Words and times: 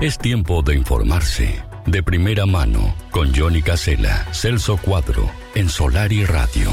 Es 0.00 0.16
tiempo 0.16 0.62
de 0.62 0.76
informarse. 0.76 1.62
De 1.84 2.02
primera 2.02 2.46
mano, 2.46 2.94
con 3.10 3.34
Johnny 3.34 3.60
Casela, 3.60 4.26
Celso 4.32 4.78
Cuadro, 4.78 5.30
en 5.54 5.68
Solar 5.68 6.10
y 6.10 6.24
Radio. 6.24 6.70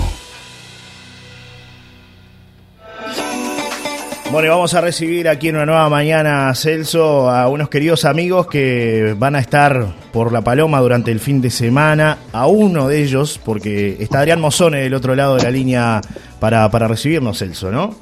Bueno, 4.31 4.45
y 4.45 4.49
vamos 4.49 4.73
a 4.75 4.79
recibir 4.79 5.27
aquí 5.27 5.49
en 5.49 5.57
una 5.57 5.65
nueva 5.65 5.89
mañana, 5.89 6.55
Celso, 6.55 7.29
a 7.29 7.49
unos 7.49 7.67
queridos 7.67 8.05
amigos 8.05 8.47
que 8.47 9.13
van 9.17 9.35
a 9.35 9.39
estar 9.39 9.93
por 10.13 10.31
La 10.31 10.39
Paloma 10.39 10.79
durante 10.79 11.11
el 11.11 11.19
fin 11.19 11.41
de 11.41 11.49
semana. 11.49 12.19
A 12.31 12.47
uno 12.47 12.87
de 12.87 13.03
ellos, 13.03 13.41
porque 13.43 13.97
está 13.99 14.19
Adrián 14.19 14.39
Mozone 14.39 14.79
del 14.83 14.93
otro 14.93 15.15
lado 15.15 15.35
de 15.35 15.43
la 15.43 15.51
línea 15.51 15.99
para, 16.39 16.71
para 16.71 16.87
recibirnos, 16.87 17.39
Celso, 17.39 17.71
¿no? 17.71 17.93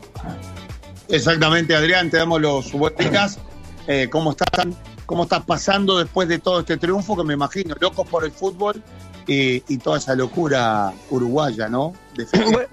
Exactamente, 1.09 1.75
Adrián, 1.75 2.11
te 2.11 2.17
damos 2.17 2.39
los 2.39 2.71
buenas. 2.73 3.39
Eh, 3.87 4.07
¿Cómo 4.11 4.31
están? 4.31 4.75
¿Cómo 5.05 5.23
estás 5.23 5.43
pasando 5.45 5.98
después 5.99 6.27
de 6.27 6.39
todo 6.39 6.61
este 6.61 6.77
triunfo 6.77 7.16
que 7.16 7.23
me 7.23 7.34
imagino, 7.34 7.75
locos 7.80 8.07
por 8.07 8.25
el 8.25 8.31
fútbol 8.31 8.81
y, 9.27 9.63
y 9.71 9.77
toda 9.77 9.97
esa 9.97 10.16
locura 10.16 10.93
uruguaya, 11.09 11.67
¿no? 11.70 11.93
De 12.16 12.25
Buen, 12.52 12.67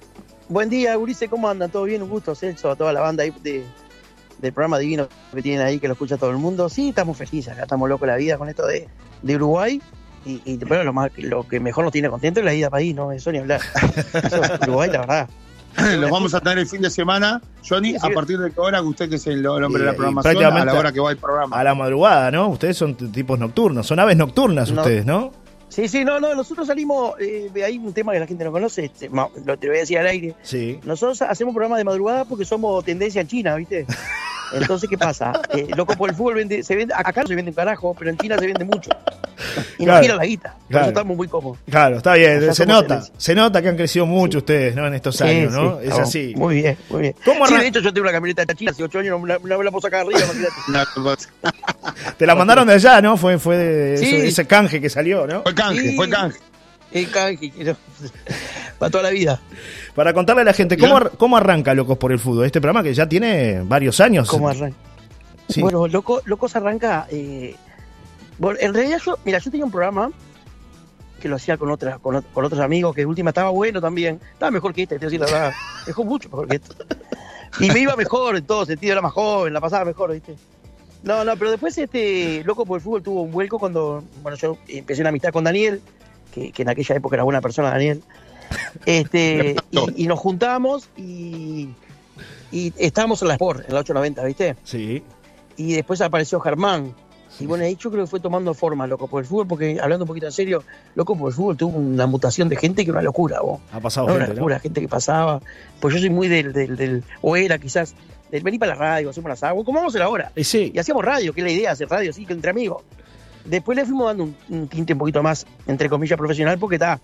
buen 0.48 0.68
día, 0.70 0.96
Ulises, 0.98 1.28
¿cómo 1.28 1.48
andan? 1.48 1.70
¿Todo 1.70 1.84
bien? 1.84 2.02
Un 2.02 2.08
gusto, 2.08 2.34
Celso, 2.34 2.70
a 2.70 2.76
toda 2.76 2.92
la 2.92 3.00
banda 3.00 3.22
ahí 3.22 3.32
de, 3.42 3.64
del 4.42 4.52
programa 4.52 4.78
divino 4.78 5.08
que 5.32 5.42
tienen 5.42 5.64
ahí, 5.64 5.78
que 5.78 5.86
lo 5.86 5.94
escucha 5.94 6.18
todo 6.18 6.30
el 6.30 6.36
mundo. 6.36 6.68
Sí, 6.68 6.90
estamos 6.90 7.16
felices, 7.16 7.52
acá 7.52 7.62
estamos 7.62 7.88
locos 7.88 8.06
la 8.08 8.16
vida 8.16 8.36
con 8.36 8.48
esto 8.48 8.66
de, 8.66 8.88
de 9.22 9.36
Uruguay. 9.36 9.80
Y, 10.24 10.40
y 10.44 10.56
bueno, 10.58 10.84
lo, 10.84 10.92
más, 10.92 11.10
lo 11.16 11.48
que 11.48 11.58
mejor 11.58 11.84
nos 11.84 11.92
tiene 11.92 12.08
contento 12.08 12.40
es 12.40 12.46
la 12.46 12.54
ida 12.54 12.70
país, 12.70 12.94
¿no? 12.94 13.10
Eso 13.12 13.32
ni 13.32 13.38
hablar. 13.38 13.60
Eso, 14.12 14.40
Uruguay, 14.62 14.90
la 14.90 15.00
verdad. 15.00 15.28
Los 15.76 16.10
vamos 16.10 16.34
a 16.34 16.40
tener 16.40 16.58
el 16.58 16.66
fin 16.66 16.82
de 16.82 16.90
semana. 16.90 17.40
Johnny, 17.66 17.94
a 18.00 18.10
partir 18.10 18.38
de 18.38 18.50
qué 18.50 18.60
hora, 18.60 18.82
usted 18.82 19.08
que 19.08 19.16
es 19.16 19.26
el, 19.26 19.46
hombre 19.46 19.80
de 19.80 19.86
la 19.86 19.94
programación, 19.94 20.44
a 20.44 20.64
la 20.64 20.74
hora 20.74 20.92
que 20.92 21.00
va 21.00 21.10
el 21.10 21.16
programa. 21.16 21.58
A 21.58 21.64
la 21.64 21.74
madrugada, 21.74 22.30
¿no? 22.30 22.48
Ustedes 22.48 22.76
son 22.76 22.94
tipos 22.94 23.38
nocturnos, 23.38 23.86
son 23.86 23.98
aves 23.98 24.16
nocturnas 24.16 24.70
No. 24.70 24.82
ustedes, 24.82 25.06
¿no? 25.06 25.32
Sí, 25.68 25.88
sí, 25.88 26.04
no, 26.04 26.20
no, 26.20 26.34
nosotros 26.34 26.66
salimos, 26.66 27.14
eh, 27.18 27.50
hay 27.64 27.78
un 27.78 27.94
tema 27.94 28.12
que 28.12 28.20
la 28.20 28.26
gente 28.26 28.44
no 28.44 28.52
conoce, 28.52 28.84
este, 28.84 29.08
lo 29.08 29.56
te 29.58 29.68
voy 29.68 29.76
a 29.76 29.80
decir 29.80 29.98
al 29.98 30.06
aire. 30.06 30.34
Sí. 30.42 30.78
Nosotros 30.84 31.22
hacemos 31.22 31.54
programas 31.54 31.78
de 31.78 31.84
madrugada 31.84 32.26
porque 32.26 32.44
somos 32.44 32.84
tendencia 32.84 33.22
en 33.22 33.26
China, 33.26 33.56
¿viste? 33.56 33.86
Entonces, 34.54 34.88
¿qué 34.88 34.98
pasa? 34.98 35.32
Eh, 35.54 35.66
loco 35.76 35.94
por 35.96 36.08
el 36.08 36.16
fútbol 36.16 36.34
vende, 36.34 36.62
se 36.62 36.74
vende, 36.76 36.94
acá 36.96 37.20
no 37.22 37.28
se 37.28 37.34
vende 37.34 37.50
un 37.50 37.54
carajo, 37.54 37.94
pero 37.98 38.10
en 38.10 38.16
China 38.16 38.36
se 38.38 38.46
vende 38.46 38.64
mucho. 38.64 38.90
Y 39.78 39.84
Claro, 39.84 39.98
nos 39.98 40.00
gira 40.06 40.16
la 40.16 40.24
guita. 40.24 40.52
Por 40.58 40.68
claro. 40.68 40.84
eso 40.84 40.88
estamos 40.90 41.16
muy 41.16 41.28
cómodos. 41.28 41.58
Claro, 41.68 41.96
está 41.98 42.14
bien, 42.14 42.36
Allá 42.38 42.54
se 42.54 42.64
nota. 42.66 43.02
Se 43.18 43.34
nota 43.34 43.60
que 43.60 43.68
han 43.68 43.76
crecido 43.76 44.06
mucho 44.06 44.38
ustedes, 44.38 44.74
¿no? 44.74 44.86
En 44.86 44.94
estos 44.94 45.16
Sí, 45.16 45.24
años, 45.24 45.52
¿no? 45.52 45.78
sí, 45.80 45.88
es 45.88 45.98
así. 45.98 46.32
Muy 46.36 46.56
bien, 46.62 46.78
muy 46.88 47.00
bien. 47.02 47.14
¿Cómo 47.24 47.46
sí, 47.46 47.54
de 47.56 47.66
hecho, 47.66 47.80
yo 47.80 47.92
tengo 47.92 48.04
una 48.04 48.12
camioneta 48.12 48.44
de 48.44 48.54
China 48.54 48.70
hace 48.70 48.82
ocho 48.84 48.98
años, 49.00 49.10
no 49.10 49.18
me 49.18 49.28
la, 49.28 49.38
no 49.42 49.58
me 49.58 49.64
la 49.64 49.70
puedo 49.70 49.82
sacar 49.82 50.00
arriba, 50.06 50.20
imagínate. 50.20 51.22
Te 52.16 52.26
la 52.26 52.34
mandaron 52.34 52.66
de 52.66 52.74
allá, 52.74 53.00
¿no? 53.00 53.16
Fue, 53.16 53.38
fue 53.38 53.56
de 53.58 53.96
Sí. 53.98 54.06
ese, 54.16 54.28
ese 54.28 54.46
canje 54.46 54.80
que 54.80 54.88
salió, 54.88 55.26
¿no? 55.26 55.42
Fue 55.42 55.54
canje, 55.54 55.80
Sí. 55.90 55.96
fue 55.96 56.08
canje. 56.08 56.38
El 56.92 57.08
quiero- 57.38 57.76
para 58.78 58.90
toda 58.90 59.04
la 59.04 59.10
vida. 59.10 59.40
Para 59.94 60.12
contarle 60.12 60.42
a 60.42 60.44
la 60.46 60.52
gente, 60.52 60.76
¿cómo, 60.76 60.96
ar- 60.96 61.12
cómo 61.16 61.36
arranca 61.36 61.74
Locos 61.74 61.98
por 61.98 62.12
el 62.12 62.18
Fútbol? 62.18 62.46
Este 62.46 62.60
programa 62.60 62.82
que 62.82 62.92
ya 62.94 63.08
tiene 63.08 63.62
varios 63.64 64.00
años. 64.00 64.28
¿Cómo 64.28 64.48
arranca? 64.48 64.76
Sí. 65.48 65.60
Bueno, 65.60 65.86
Loco, 65.88 66.22
Locos 66.24 66.54
arranca. 66.56 67.06
eh, 67.10 67.54
bueno, 68.38 68.58
en 68.60 68.74
realidad, 68.74 68.98
yo, 69.04 69.18
mira, 69.24 69.38
yo 69.38 69.50
tenía 69.50 69.64
un 69.66 69.70
programa 69.70 70.10
que 71.20 71.28
lo 71.28 71.36
hacía 71.36 71.56
con, 71.56 71.70
otras 71.70 71.98
con, 72.00 72.20
con 72.34 72.44
otros 72.44 72.60
amigos, 72.60 72.94
que 72.94 73.06
última 73.06 73.30
estaba 73.30 73.50
bueno 73.50 73.80
también. 73.80 74.18
Estaba 74.32 74.50
mejor 74.50 74.74
que 74.74 74.82
este, 74.82 74.98
te 74.98 75.06
voy 75.06 75.16
a 75.16 75.18
decir 75.18 75.20
la 75.20 75.26
verdad. 75.38 75.52
Mejor 75.86 76.06
mucho 76.06 76.28
mejor 76.28 76.48
que 76.48 76.56
este. 76.56 76.74
Y 77.60 77.70
me 77.70 77.80
iba 77.80 77.94
mejor 77.96 78.36
en 78.36 78.44
todo 78.44 78.64
sentido, 78.66 78.92
era 78.92 79.02
más 79.02 79.12
joven, 79.12 79.52
la 79.52 79.60
pasaba 79.60 79.84
mejor, 79.84 80.12
¿viste? 80.12 80.34
No, 81.02 81.24
no, 81.24 81.36
pero 81.36 81.50
después 81.50 81.76
este 81.78 82.42
Loco 82.44 82.64
por 82.64 82.78
el 82.78 82.82
Fútbol 82.82 83.02
tuvo 83.02 83.22
un 83.22 83.30
vuelco 83.30 83.58
cuando, 83.58 84.02
bueno, 84.22 84.36
yo 84.38 84.56
empecé 84.68 85.02
una 85.02 85.10
amistad 85.10 85.30
con 85.32 85.44
Daniel, 85.44 85.80
que, 86.32 86.50
que 86.50 86.62
en 86.62 86.68
aquella 86.70 86.96
época 86.96 87.14
era 87.16 87.22
buena 87.22 87.40
persona, 87.40 87.70
Daniel. 87.70 88.02
Este, 88.86 89.54
y, 89.70 90.04
y 90.04 90.06
nos 90.06 90.18
juntamos 90.18 90.88
y, 90.96 91.68
y 92.50 92.72
estábamos 92.76 93.22
en 93.22 93.28
la 93.28 93.34
Sport, 93.34 93.68
en 93.68 93.74
la 93.74 93.80
890, 93.80 94.24
¿viste? 94.24 94.56
Sí. 94.64 95.02
y 95.56 95.72
después 95.74 96.00
apareció 96.00 96.40
Germán. 96.40 96.94
Y 97.40 97.46
bueno, 97.46 97.64
ahí 97.64 97.76
yo 97.80 97.90
creo 97.90 98.04
que 98.04 98.10
fue 98.10 98.20
tomando 98.20 98.52
forma 98.52 98.86
Loco 98.86 99.08
por 99.08 99.22
el 99.22 99.26
Fútbol, 99.26 99.46
porque 99.48 99.78
hablando 99.80 100.04
un 100.04 100.08
poquito 100.08 100.26
en 100.26 100.32
serio, 100.32 100.62
Loco 100.94 101.16
por 101.16 101.30
el 101.30 101.34
Fútbol 101.34 101.56
tuvo 101.56 101.78
una 101.78 102.06
mutación 102.06 102.48
de 102.50 102.56
gente 102.56 102.84
que 102.84 102.90
una 102.90 103.00
locura, 103.00 103.40
vos. 103.40 103.60
Ha 103.72 103.80
pasado 103.80 104.06
No, 104.08 104.14
una 104.14 104.24
gente, 104.26 104.34
¿no? 104.34 104.40
locura, 104.40 104.60
gente 104.60 104.80
que 104.82 104.88
pasaba. 104.88 105.40
Pues 105.80 105.94
yo 105.94 106.00
soy 106.00 106.10
muy 106.10 106.28
del, 106.28 106.52
del, 106.52 106.76
del 106.76 107.04
o 107.22 107.34
era 107.34 107.58
quizás, 107.58 107.94
del 108.30 108.42
venir 108.42 108.60
para 108.60 108.74
la 108.74 108.78
radio, 108.78 109.08
hacemos 109.10 109.30
las 109.30 109.42
aguas, 109.42 109.64
como 109.64 109.78
vamos 109.78 109.94
a 109.94 109.96
hacer 109.96 110.02
ahora. 110.02 110.30
Y 110.36 110.44
sí, 110.44 110.72
Y 110.74 110.78
hacíamos 110.78 111.02
radio, 111.04 111.32
que 111.32 111.40
es 111.40 111.44
la 111.46 111.50
idea, 111.52 111.70
hacer 111.72 111.88
radio, 111.88 112.12
sí, 112.12 112.26
que 112.26 112.34
entre 112.34 112.50
amigos. 112.50 112.82
Después 113.44 113.76
le 113.76 113.84
fuimos 113.84 114.06
dando 114.06 114.24
un, 114.24 114.36
un 114.48 114.68
tinte 114.68 114.92
un 114.92 114.98
poquito 114.98 115.22
más, 115.22 115.46
entre 115.66 115.88
comillas, 115.88 116.16
profesional, 116.18 116.58
porque 116.58 116.76
está, 116.76 117.00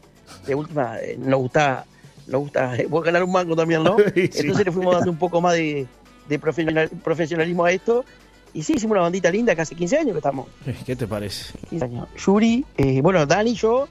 de 0.47 0.55
última, 0.55 0.99
eh, 1.01 1.17
nos 1.19 1.41
gusta, 1.41 1.85
nos 2.27 2.41
gusta, 2.43 2.77
eh, 2.77 2.87
ganar 3.05 3.23
un 3.25 3.33
mango 3.33 3.57
también, 3.57 3.83
¿no? 3.83 3.97
Sí. 4.15 4.31
Entonces 4.41 4.67
le 4.67 4.73
fuimos 4.73 4.95
dando 4.95 5.11
un 5.11 5.19
poco 5.19 5.41
más 5.41 5.55
de, 5.55 5.87
de 6.29 6.39
profesional- 6.39 6.91
profesionalismo 7.03 7.65
a 7.65 7.73
esto. 7.73 8.05
Y 8.55 8.63
sí, 8.63 8.75
hicimos 8.77 8.93
una 8.95 9.03
bandita 9.03 9.31
linda, 9.31 9.55
que 9.55 9.61
hace 9.61 9.75
15 9.75 9.99
años 9.99 10.13
que 10.13 10.19
estamos. 10.19 10.47
¿qué 10.87 10.97
te 10.97 11.07
parece? 11.07 11.53
15 11.71 11.85
años. 11.85 12.09
Yuri, 12.25 12.65
eh, 12.79 13.01
bueno, 13.03 13.27
Dani, 13.27 13.55
yo, 13.55 13.89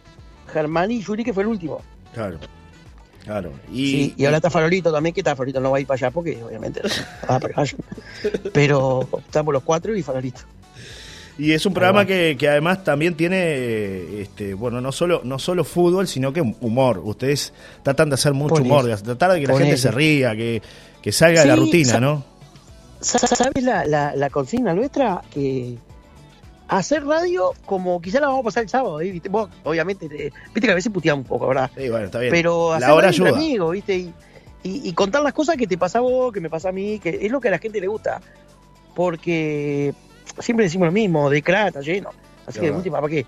Germán 0.52 0.90
y 0.90 1.02
Yuri, 1.02 1.24
que 1.24 1.34
fue 1.34 1.44
el 1.44 1.50
último. 1.50 1.82
Claro. 2.14 2.40
Claro. 3.24 3.52
Y, 3.72 3.92
Sí, 3.92 4.14
y 4.18 4.26
ahora 4.26 4.38
está 4.38 4.50
Farolito 4.50 4.92
también, 4.92 5.14
que 5.14 5.20
está 5.20 5.36
Farolito 5.36 5.60
no 5.60 5.70
va 5.72 5.78
a 5.78 5.82
ir 5.82 5.86
para 5.88 5.96
allá 5.98 6.12
porque 6.12 6.42
obviamente 6.42 6.82
no 6.82 6.90
va 7.30 7.40
para 7.40 7.62
allá. 7.62 7.76
Pero 8.54 9.08
estamos 9.20 9.54
los 9.54 9.64
cuatro 9.64 9.96
y 9.96 10.02
Farolito. 10.02 10.42
Y 11.38 11.52
es 11.52 11.66
un 11.66 11.74
programa 11.74 12.06
que, 12.06 12.36
que 12.40 12.48
además 12.50 12.84
también 12.84 13.16
tiene, 13.16 13.38
eh, 13.40 14.22
este, 14.22 14.54
bueno, 14.54 14.82
no 14.82 14.92
solo, 14.92 15.22
no 15.24 15.38
solo 15.40 15.64
fútbol, 15.64 16.08
sino 16.08 16.34
que 16.34 16.42
humor. 16.42 17.00
Ustedes 17.04 17.54
tratan 17.84 18.10
de 18.10 18.16
hacer 18.16 18.34
mucho 18.34 18.56
Ponele. 18.56 18.70
humor, 18.74 18.86
de 18.86 18.98
tratar 18.98 19.32
de 19.34 19.42
que 19.42 19.48
la 19.48 19.58
gente 19.58 19.78
se 19.78 19.92
ría, 19.92 20.36
que, 20.36 20.62
que 21.02 21.12
salga 21.12 21.42
de 21.42 21.48
la 21.48 21.56
rutina, 21.56 22.00
¿no? 22.00 22.24
Sa- 23.02 23.20
¿Sabes 23.20 23.64
la, 23.64 23.86
la, 23.86 24.16
la 24.16 24.30
consigna 24.32 24.74
nuestra? 24.74 25.22
Que 25.32 25.78
hacer 26.68 27.06
radio 27.06 27.54
como 27.66 28.02
quizá 28.02 28.20
la 28.20 28.28
vamos 28.28 28.42
a 28.42 28.44
pasar 28.46 28.64
el 28.64 28.70
sábado, 28.70 29.00
¿eh? 29.00 29.12
¿viste? 29.12 29.30
Vos, 29.30 29.50
obviamente, 29.64 30.10
te- 30.10 30.32
viste 30.54 30.62
que 30.62 30.72
a 30.72 30.76
veces 30.76 30.92
puteamos 30.92 31.24
un 31.24 31.30
poco, 31.30 31.48
¿verdad? 31.48 31.70
Sí, 31.78 31.88
bueno, 31.90 32.06
está 32.08 32.20
bien. 32.20 32.32
Pero 32.32 32.74
hacer 32.74 32.88
la 32.90 32.96
hora 32.96 33.08
radio 33.12 33.24
ayuda. 33.26 33.38
amigos, 33.38 33.72
¿viste? 33.74 33.96
Y, 33.96 34.14
y- 34.64 34.90
y 34.90 34.94
contar 34.94 35.22
las 35.22 35.34
cosas 35.34 35.56
que 35.56 35.68
te 35.68 35.78
pasa 35.78 36.00
a 36.00 36.02
vos, 36.02 36.34
que 36.34 36.42
me 36.42 36.50
pasa 36.50 36.70
a 36.70 36.72
mí, 36.72 36.98
que 37.00 37.20
es 37.22 37.32
lo 37.32 37.40
que 37.40 37.48
a 37.50 37.52
la 37.52 37.60
gente 37.60 37.80
le 37.80 37.88
gusta. 37.88 38.20
Porque 38.96 39.94
siempre 40.40 40.66
decimos 40.66 40.88
lo 40.88 40.92
mismo, 40.92 41.30
de 41.30 41.38
está 41.40 41.82
lleno. 41.82 42.10
Así 42.46 42.60
que 42.60 42.68
de 42.68 42.72
última, 42.72 43.02
¿para 43.02 43.10
qué? 43.12 43.26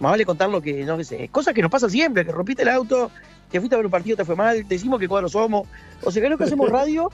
Más 0.00 0.10
vale 0.12 0.24
contar 0.24 0.48
lo 0.50 0.60
que, 0.60 0.84
no 0.84 1.02
sé, 1.04 1.28
cosas 1.28 1.54
que 1.54 1.62
nos 1.62 1.70
pasan 1.70 1.90
siempre, 1.90 2.24
que 2.24 2.32
rompiste 2.32 2.62
el 2.62 2.68
auto, 2.68 3.10
que 3.50 3.60
fuiste 3.60 3.74
a 3.76 3.78
ver 3.78 3.86
un 3.86 3.92
partido, 3.92 4.16
te 4.16 4.24
fue 4.24 4.34
mal, 4.34 4.56
te 4.66 4.74
decimos 4.74 4.98
que 4.98 5.06
cuadros 5.06 5.32
somos. 5.32 5.68
O 6.02 6.10
sea, 6.10 6.22
creo 6.22 6.36
que 6.38 6.44
hacemos 6.44 6.68
radio 6.70 7.10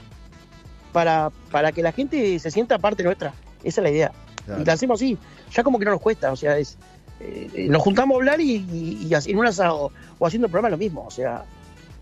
para, 0.91 1.31
para 1.51 1.71
que 1.71 1.81
la 1.81 1.91
gente 1.91 2.39
se 2.39 2.51
sienta 2.51 2.79
parte 2.79 3.03
nuestra. 3.03 3.33
Esa 3.63 3.81
es 3.81 3.83
la 3.83 3.89
idea. 3.91 4.11
Claro. 4.45 4.61
Y 4.61 4.65
la 4.65 4.73
hacemos 4.73 4.99
así, 4.99 5.17
ya 5.53 5.63
como 5.63 5.77
que 5.77 5.85
no 5.85 5.91
nos 5.91 6.01
cuesta, 6.01 6.31
o 6.31 6.35
sea, 6.35 6.57
es 6.57 6.77
eh, 7.19 7.67
nos 7.69 7.83
juntamos 7.83 8.15
a 8.15 8.17
hablar 8.17 8.41
y, 8.41 8.55
y- 8.55 9.09
en 9.27 9.37
un 9.37 9.45
asado 9.45 9.91
o 10.17 10.25
haciendo 10.25 10.47
el 10.47 10.51
programa 10.51 10.71
lo 10.71 10.77
mismo, 10.79 11.05
o 11.05 11.11
sea, 11.11 11.43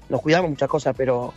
nos 0.08 0.22
cuidamos 0.22 0.50
muchas 0.50 0.70
cosas, 0.70 0.96
pero 0.98 1.34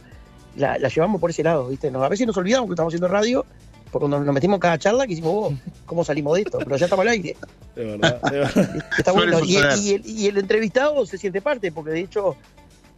la, 0.54 0.78
la 0.78 0.88
llevamos 0.88 1.20
por 1.20 1.30
ese 1.30 1.42
lado, 1.42 1.66
¿viste? 1.66 1.90
Nos- 1.90 2.04
a 2.04 2.08
veces 2.08 2.24
nos 2.28 2.36
olvidamos 2.36 2.68
que 2.68 2.74
estamos 2.74 2.92
haciendo 2.92 3.08
radio, 3.08 3.44
porque 3.92 4.08
cuando 4.08 4.20
nos 4.24 4.34
metimos 4.34 4.56
en 4.56 4.60
cada 4.60 4.78
charla, 4.78 5.06
que 5.06 5.12
hicimos, 5.12 5.32
vos, 5.32 5.52
¿cómo 5.86 6.02
salimos 6.02 6.34
de 6.34 6.42
esto? 6.42 6.58
Pero 6.58 6.76
ya 6.76 6.86
estamos 6.86 7.04
al 7.04 7.12
aire. 7.12 7.36
De 7.76 7.84
verdad, 7.84 8.20
de 8.22 8.38
verdad. 8.40 8.76
Está 8.98 9.12
bueno. 9.12 9.38
Y, 9.44 9.56
el, 9.58 10.02
y 10.04 10.26
el 10.26 10.38
entrevistado 10.38 11.04
se 11.06 11.18
siente 11.18 11.40
parte, 11.42 11.70
porque 11.70 11.90
de 11.92 12.00
hecho 12.00 12.34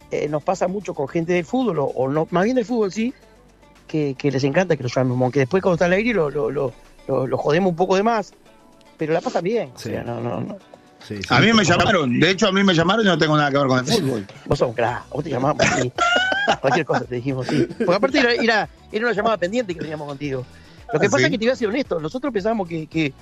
eh, 0.09 0.27
nos 0.29 0.41
pasa 0.41 0.67
mucho 0.67 0.93
con 0.93 1.07
gente 1.07 1.33
del 1.33 1.45
fútbol, 1.45 1.79
o, 1.79 1.85
o 1.85 2.07
no, 2.09 2.27
más 2.31 2.45
bien 2.45 2.55
del 2.55 2.65
fútbol 2.65 2.91
sí, 2.91 3.13
que, 3.87 4.15
que 4.17 4.31
les 4.31 4.43
encanta 4.45 4.75
que 4.77 4.83
lo 4.83 4.89
llamemos, 4.89 5.21
aunque 5.21 5.39
después 5.39 5.61
cuando 5.61 5.75
está 5.75 5.85
al 5.85 5.93
aire 5.93 6.13
lo, 6.13 6.29
lo, 6.31 6.49
lo, 6.49 6.73
lo- 7.07 7.27
lo 7.27 7.37
jodemos 7.37 7.69
un 7.71 7.75
poco 7.75 7.95
de 7.97 8.03
más, 8.03 8.33
pero 8.97 9.13
la 9.13 9.21
pasa 9.21 9.41
bien. 9.41 9.71
O 9.75 9.79
Sí. 9.79 9.89
sea, 9.89 10.03
no, 10.03 10.19
no, 10.21 10.39
no. 10.41 10.57
Sí, 11.05 11.17
sí. 11.17 11.23
A 11.29 11.39
mí 11.39 11.53
me 11.53 11.63
llamaron, 11.63 12.19
de 12.19 12.31
hecho 12.31 12.47
a 12.47 12.51
mí 12.51 12.63
me 12.63 12.73
llamaron 12.73 13.05
y 13.05 13.09
no 13.09 13.17
tengo 13.17 13.37
nada 13.37 13.51
que 13.51 13.57
ver 13.59 13.67
con 13.67 13.79
el 13.79 13.85
fútbol. 13.85 14.25
Vos 14.47 14.57
sos 14.57 14.69
un 14.69 14.73
crack, 14.73 15.07
vos 15.09 15.23
te 15.23 15.29
llamamos, 15.29 15.63
sí. 15.81 15.91
Cualquier 16.61 16.85
cosa 16.85 17.03
te 17.05 17.15
dijimos, 17.15 17.45
sí. 17.47 17.67
Porque 17.77 17.93
aparte 17.95 18.19
era, 18.19 18.33
era, 18.33 18.69
era 18.91 19.05
una 19.05 19.13
llamada 19.15 19.37
pendiente 19.37 19.73
que 19.75 19.81
teníamos 19.81 20.07
contigo. 20.07 20.43
Lo 20.93 20.99
que 20.99 21.07
Ah, 21.07 21.09
pasa 21.09 21.25
es 21.25 21.31
que 21.31 21.37
te 21.37 21.43
iba 21.45 21.53
a 21.53 21.57
ser 21.57 21.67
honesto, 21.69 21.99
nosotros 21.99 22.31
pensábamos 22.33 22.67
que, 22.67 22.87
que 22.87 23.13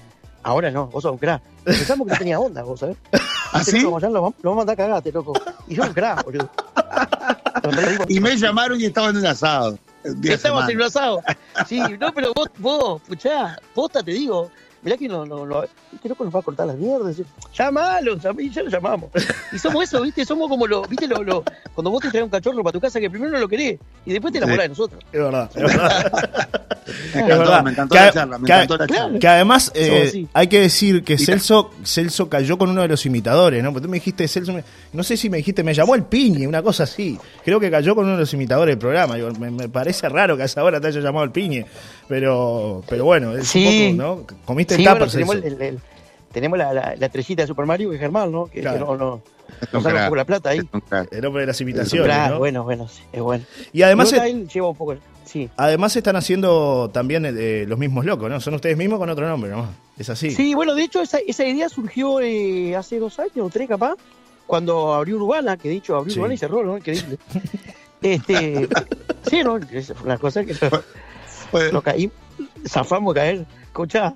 ahora 0.44 0.70
no, 0.72 0.88
vos 0.88 1.02
sos 1.04 1.12
un 1.14 1.18
crack. 1.18 1.42
Pensamos 1.64 2.06
que 2.08 2.14
no 2.14 2.18
tenía 2.20 2.40
onda, 2.40 2.64
vos, 2.64 2.80
¿sabés? 2.80 2.98
¿Ah, 3.54 3.64
sí? 3.64 3.80
loco, 3.80 3.96
Mayán, 3.96 4.14
lo, 4.14 4.22
vamos- 4.22 4.36
lo 4.42 4.50
vamos 4.50 4.64
a 4.64 4.66
mandar 4.66 4.74
a 4.74 4.88
cagarte, 4.88 5.12
loco. 5.12 5.34
Y 5.68 5.76
yo 5.76 5.84
un 5.84 5.94
crack, 5.94 6.24
boludo. 6.26 6.50
Y 8.08 8.20
me 8.20 8.36
llamaron 8.38 8.80
y 8.80 8.86
estaba 8.86 9.10
en 9.10 9.18
un 9.18 9.26
asado. 9.26 9.78
semana. 10.38 10.70
en 10.70 10.78
un 10.78 10.84
asado. 10.84 11.22
Sí, 11.68 11.80
no, 12.00 12.12
pero 12.14 12.34
vos, 12.34 12.50
vos, 12.58 13.02
puchá, 13.04 13.58
posta 13.74 14.04
te 14.04 14.12
digo, 14.12 14.50
mirá 14.84 14.98
que 14.98 15.08
no, 15.08 15.26
no, 15.26 15.46
no, 15.46 15.64
este 15.64 16.10
loco 16.10 16.24
nos 16.26 16.36
va 16.36 16.40
a 16.40 16.44
cortar 16.44 16.68
las 16.68 16.78
mierdas. 16.78 17.16
Llámalo, 17.58 18.16
y 18.40 18.50
ya 18.50 18.64
lo 18.64 18.70
llamamos. 18.70 19.10
Y 19.52 19.58
somos 19.60 19.84
eso, 19.84 20.02
¿viste? 20.02 20.26
Somos 20.26 20.50
como 20.50 20.68
lo, 20.68 20.84
¿viste? 20.84 21.08
Lo, 21.08 21.24
lo- 21.24 21.44
cuando 21.74 21.92
vos 21.92 22.02
te 22.02 22.10
traes 22.10 22.24
un 22.24 22.30
cachorro 22.30 22.64
para 22.64 22.74
tu 22.74 22.80
casa 22.82 23.00
que 23.00 23.10
primero 23.10 23.32
no 23.32 23.40
lo 23.40 23.48
querés 23.48 23.80
y 24.06 24.12
después 24.12 24.32
te 24.32 24.38
enamorás 24.40 24.66
de 24.66 24.70
nosotros. 24.70 25.02
Es 25.12 25.20
verdad, 25.20 25.50
es 25.56 25.62
verdad. 25.64 26.60
Me 26.86 26.92
Es 26.92 27.16
encantó, 27.16 27.38
verdad. 27.40 27.64
me 27.64 27.72
encantó 27.72 27.94
Que- 27.96 28.02
la 28.02 28.12
charla, 28.12 28.38
me 28.38 28.46
que- 28.48 28.54
encantó 28.54 28.78
la 28.78 28.88
charla. 28.88 29.20
Que 29.20 29.28
además 29.28 29.72
eh, 29.76 30.26
hay 30.34 30.48
que 30.48 30.60
decir 30.60 31.04
que 31.04 31.18
Celso, 31.18 31.72
Celso 31.86 32.28
cayó 32.30 32.58
con 32.58 32.70
uno 32.70 32.82
de 32.82 32.88
los 32.90 33.06
imitadores, 33.06 33.64
¿no? 33.64 33.72
Porque 33.72 33.86
tú 33.86 33.90
me 33.92 33.98
dijiste 33.98 34.28
Celso, 34.28 34.52
me- 34.54 34.64
no 34.92 35.04
sé 35.04 35.16
si 35.16 35.30
me 35.30 35.38
dijiste, 35.38 35.64
me 35.64 35.74
llamó 35.74 35.96
el 35.96 36.04
piñe, 36.04 36.46
una 36.48 36.62
cosa 36.62 36.84
así. 36.84 37.18
Creo 37.46 37.60
que 37.60 37.72
cayó 37.72 37.96
con 37.96 38.06
uno 38.06 38.16
de 38.16 38.20
los 38.22 38.34
imitadores 38.34 38.74
del 38.74 38.80
programa. 38.80 39.16
Me 39.40 39.70
parece 39.70 40.10
raro 40.10 40.36
que 40.36 40.44
a 40.44 40.46
esa 40.46 40.64
hora 40.64 40.82
te 40.82 40.88
haya 40.88 41.00
llamado 41.00 41.24
el 41.24 41.32
piñe, 41.32 41.66
pero, 42.08 42.84
pero 42.90 43.06
bueno, 43.06 43.36
es 43.38 43.48
Sí. 43.48 43.92
un 43.92 43.98
poco, 43.98 44.28
¿no? 44.28 44.38
Comiste 44.46 44.73
Sí, 44.78 44.84
tapas, 44.84 45.00
bueno, 45.00 45.12
tenemos, 45.12 45.36
Celso. 45.36 45.48
el- 45.48 45.62
el- 45.62 45.80
tenemos 46.32 46.58
la, 46.58 46.74
la, 46.74 46.96
la 46.98 47.06
estrellita 47.06 47.44
de 47.44 47.48
Super 47.48 47.66
Mario 47.66 47.90
que 47.90 47.96
es 47.96 48.02
Germán, 48.02 48.32
¿no? 48.32 48.46
Que, 48.48 48.54
que 48.54 48.62
Claro. 48.62 48.86
no, 48.88 48.96
no, 48.98 49.22
Es 49.62 49.72
nos 49.72 49.74
un 49.74 49.84
saca 49.84 49.88
un 49.90 49.94
crack, 49.94 50.06
poco 50.06 50.16
la 50.16 50.26
plata 50.26 50.50
ahí. 50.50 50.58
es 50.60 50.66
crack. 50.90 51.14
El 51.14 51.26
hombre 51.26 51.42
de 51.42 51.48
las 51.48 51.62
imitaciones, 51.62 52.06
Claro, 52.08 52.34
¿no? 52.34 52.40
bueno, 52.40 52.64
bueno, 52.64 52.88
sí, 52.88 53.04
es 53.12 53.22
bueno. 53.22 53.46
Y 53.72 53.84
además, 53.84 54.12
él 54.14 54.48
lleva 54.48 54.70
un 54.70 54.76
poco, 54.76 54.96
sí. 55.26 55.48
además 55.58 55.96
están 55.96 56.16
haciendo 56.16 56.90
también 56.92 57.24
eh, 57.28 57.66
los 57.68 57.78
mismos 57.78 58.04
locos, 58.06 58.30
¿no? 58.32 58.40
Son 58.42 58.56
ustedes 58.56 58.76
mismos 58.78 58.98
con 58.98 59.10
otro 59.12 59.28
nombre, 59.28 59.52
¿no? 59.52 59.68
Es 59.98 60.10
así. 60.10 60.32
Sí, 60.32 60.56
bueno, 60.56 60.74
de 60.74 60.84
hecho 60.86 61.02
esa, 61.04 61.20
esa 61.20 61.46
idea 61.46 61.70
surgió 61.70 62.20
eh, 62.20 62.76
hace 62.76 62.98
dos 62.98 63.20
años 63.20 63.38
o 63.38 63.50
tres 63.52 63.70
capaz, 63.70 63.94
cuando 64.48 64.92
abrió 64.96 65.18
Urbana, 65.18 65.56
que 65.56 65.70
de 65.70 65.76
hecho 65.76 65.96
abrió 65.96 66.14
Sí. 66.16 66.20
Urbana 66.20 66.34
y 66.34 66.38
cerró, 66.40 66.64
¿no? 66.64 66.78
Increíble. 66.78 67.18
este, 68.02 68.68
sí, 69.30 69.44
¿no? 69.44 69.60
Fue 69.60 69.96
una 70.04 70.18
cosa 70.18 70.44
que 70.44 70.56
lo 71.72 71.82
caí, 71.84 72.10
zafamos 72.68 73.14
de 73.14 73.20
caer, 73.22 73.46
escuchá. 73.66 74.14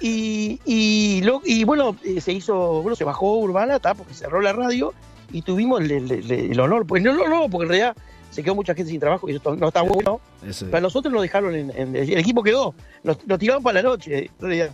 Y, 0.00 0.60
y, 0.64 1.22
lo- 1.22 1.42
y 1.44 1.64
bueno, 1.64 1.96
eh, 2.04 2.20
se 2.20 2.32
hizo, 2.32 2.82
bueno, 2.82 2.94
se 2.96 3.04
bajó 3.04 3.38
Urbana, 3.38 3.76
está, 3.76 3.94
porque 3.94 4.14
cerró 4.14 4.40
la 4.40 4.52
radio 4.52 4.92
y 5.32 5.42
tuvimos 5.42 5.80
el, 5.80 5.90
el- 5.90 6.10
el- 6.12 6.30
el 6.52 6.60
honor, 6.60 6.86
pues 6.86 7.02
no, 7.02 7.12
no, 7.14 7.26
no, 7.28 7.48
porque 7.48 7.64
en 7.64 7.68
realidad 7.70 7.96
se 8.30 8.42
quedó 8.42 8.54
mucha 8.54 8.74
gente 8.74 8.90
sin 8.90 9.00
trabajo 9.00 9.28
y 9.28 9.36
eso 9.36 9.56
no 9.56 9.68
está 9.68 9.82
bueno. 9.82 10.20
Ese- 10.46 10.66
Para 10.66 10.82
nosotros 10.82 11.12
nos 11.12 11.22
dejaron 11.22 11.54
en, 11.54 11.70
en- 11.74 11.96
el 11.96 12.18
equipo 12.18 12.42
quedó, 12.42 12.74
nos, 13.02 13.26
nos 13.26 13.38
tiraron 13.38 13.62
para 13.62 13.82
la 13.82 13.88
noche, 13.88 14.24
en 14.26 14.30
realidad. 14.40 14.70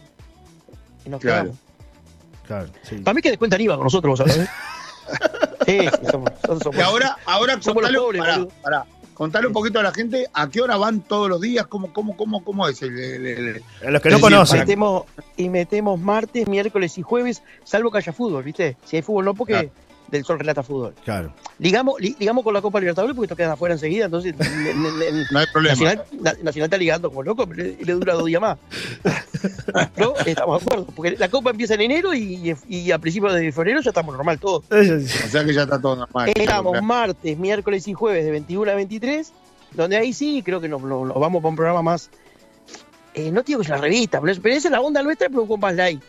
Y 1.04 1.08
nos 1.08 1.20
Claro. 1.20 1.42
quedamos. 1.42 1.60
claro, 2.46 2.66
sí. 2.82 2.96
Para 2.96 3.14
mí 3.14 3.22
que 3.22 3.30
descuentan 3.30 3.60
IVA 3.60 3.76
con 3.76 3.84
nosotros, 3.84 4.18
vos 4.18 4.28
sabés. 4.32 4.48
sí, 5.66 5.78
sí, 5.80 6.06
somos, 6.10 6.30
nosotros 6.32 6.58
somos- 6.62 6.76
Y 6.78 6.80
ahora, 6.80 7.16
ahora 7.24 7.56
Somos 7.62 7.82
los 7.90 8.02
pobres. 8.02 8.22
Contale 9.14 9.46
un 9.46 9.52
poquito 9.52 9.78
a 9.78 9.82
la 9.82 9.92
gente 9.92 10.26
a 10.32 10.48
qué 10.48 10.60
hora 10.60 10.76
van 10.76 11.00
todos 11.02 11.28
los 11.28 11.40
días, 11.40 11.66
cómo, 11.66 11.92
cómo, 11.92 12.16
cómo, 12.16 12.42
cómo 12.42 12.66
es 12.68 12.80
el, 12.82 12.98
el- 12.98 13.26
el- 13.26 13.62
A 13.86 13.90
los 13.90 14.00
que 14.02 14.10
no 14.10 14.20
conocen. 14.20 14.60
metemos, 14.60 15.04
y 15.36 15.48
metemos 15.48 16.00
martes, 16.00 16.48
miércoles 16.48 16.96
y 16.98 17.02
jueves, 17.02 17.42
salvo 17.64 17.90
que 17.90 17.98
haya 17.98 18.12
fútbol, 18.12 18.42
¿viste? 18.42 18.76
Si 18.84 18.96
hay 18.96 19.02
fútbol 19.02 19.26
no, 19.26 19.34
porque 19.34 19.52
Claro. 19.52 19.70
Del 20.12 20.24
sol 20.24 20.38
relata 20.38 20.62
fútbol. 20.62 20.94
Claro. 21.04 21.32
Ligamos, 21.58 22.00
li- 22.00 22.14
ligamos 22.20 22.44
con 22.44 22.54
la 22.54 22.60
Copa 22.62 22.78
Libertadores 22.78 23.16
porque 23.16 23.24
esto 23.26 23.34
quedan 23.36 23.50
afuera 23.50 23.74
enseguida, 23.74 24.04
entonces 24.04 24.34
no 24.38 25.38
hay 25.38 25.46
problema. 25.52 25.72
Nacional, 25.74 26.04
Na- 26.20 26.34
Nacional 26.42 26.66
está 26.66 26.76
ligando 26.76 27.08
como 27.08 27.22
loco, 27.24 27.46
pero 27.46 27.64
le, 27.64 27.76
le 27.82 27.92
dura 27.94 28.14
dos 28.14 28.26
días 28.26 28.40
más. 28.40 28.58
¿No? 29.96 30.14
Estamos 30.26 30.60
de 30.60 30.66
acuerdo, 30.66 30.86
porque 30.94 31.16
la 31.18 31.28
Copa 31.28 31.50
empieza 31.50 31.74
en 31.74 31.80
enero 31.80 32.14
y, 32.14 32.54
y 32.68 32.90
a 32.92 32.98
principios 32.98 33.34
de 33.34 33.50
febrero 33.52 33.80
ya 33.80 33.90
estamos 33.90 34.14
normal 34.14 34.38
todos. 34.38 34.64
O 34.70 35.28
sea 35.28 35.44
que 35.44 35.52
ya 35.54 35.62
está 35.62 35.80
todo 35.80 35.96
normal. 35.96 36.28
Estamos 36.34 36.72
Claro. 36.72 36.86
martes, 36.86 37.38
miércoles 37.38 37.88
y 37.88 37.94
jueves 37.94 38.24
de 38.24 38.30
21 38.30 38.70
a 38.70 38.74
23, 38.74 39.32
donde 39.72 39.96
ahí 39.96 40.12
sí 40.12 40.42
creo 40.44 40.60
que 40.60 40.68
nos, 40.68 40.82
nos- 40.82 41.08
nos 41.08 41.18
vamos 41.18 41.40
para 41.42 41.48
un 41.50 41.56
programa 41.56 41.82
más. 41.82 42.10
eh, 43.14 43.30
no 43.30 43.42
digo 43.42 43.60
que 43.60 43.64
es 43.64 43.68
una 43.70 43.78
revista, 43.78 44.20
pero, 44.20 44.32
es- 44.32 44.38
pero 44.40 44.54
esa 44.54 44.68
es 44.68 44.72
la 44.72 44.80
onda 44.80 45.02
nuestra, 45.02 45.28
pero 45.28 45.42
un 45.42 45.48
poco 45.48 45.58
más 45.60 45.74
light, 45.74 46.00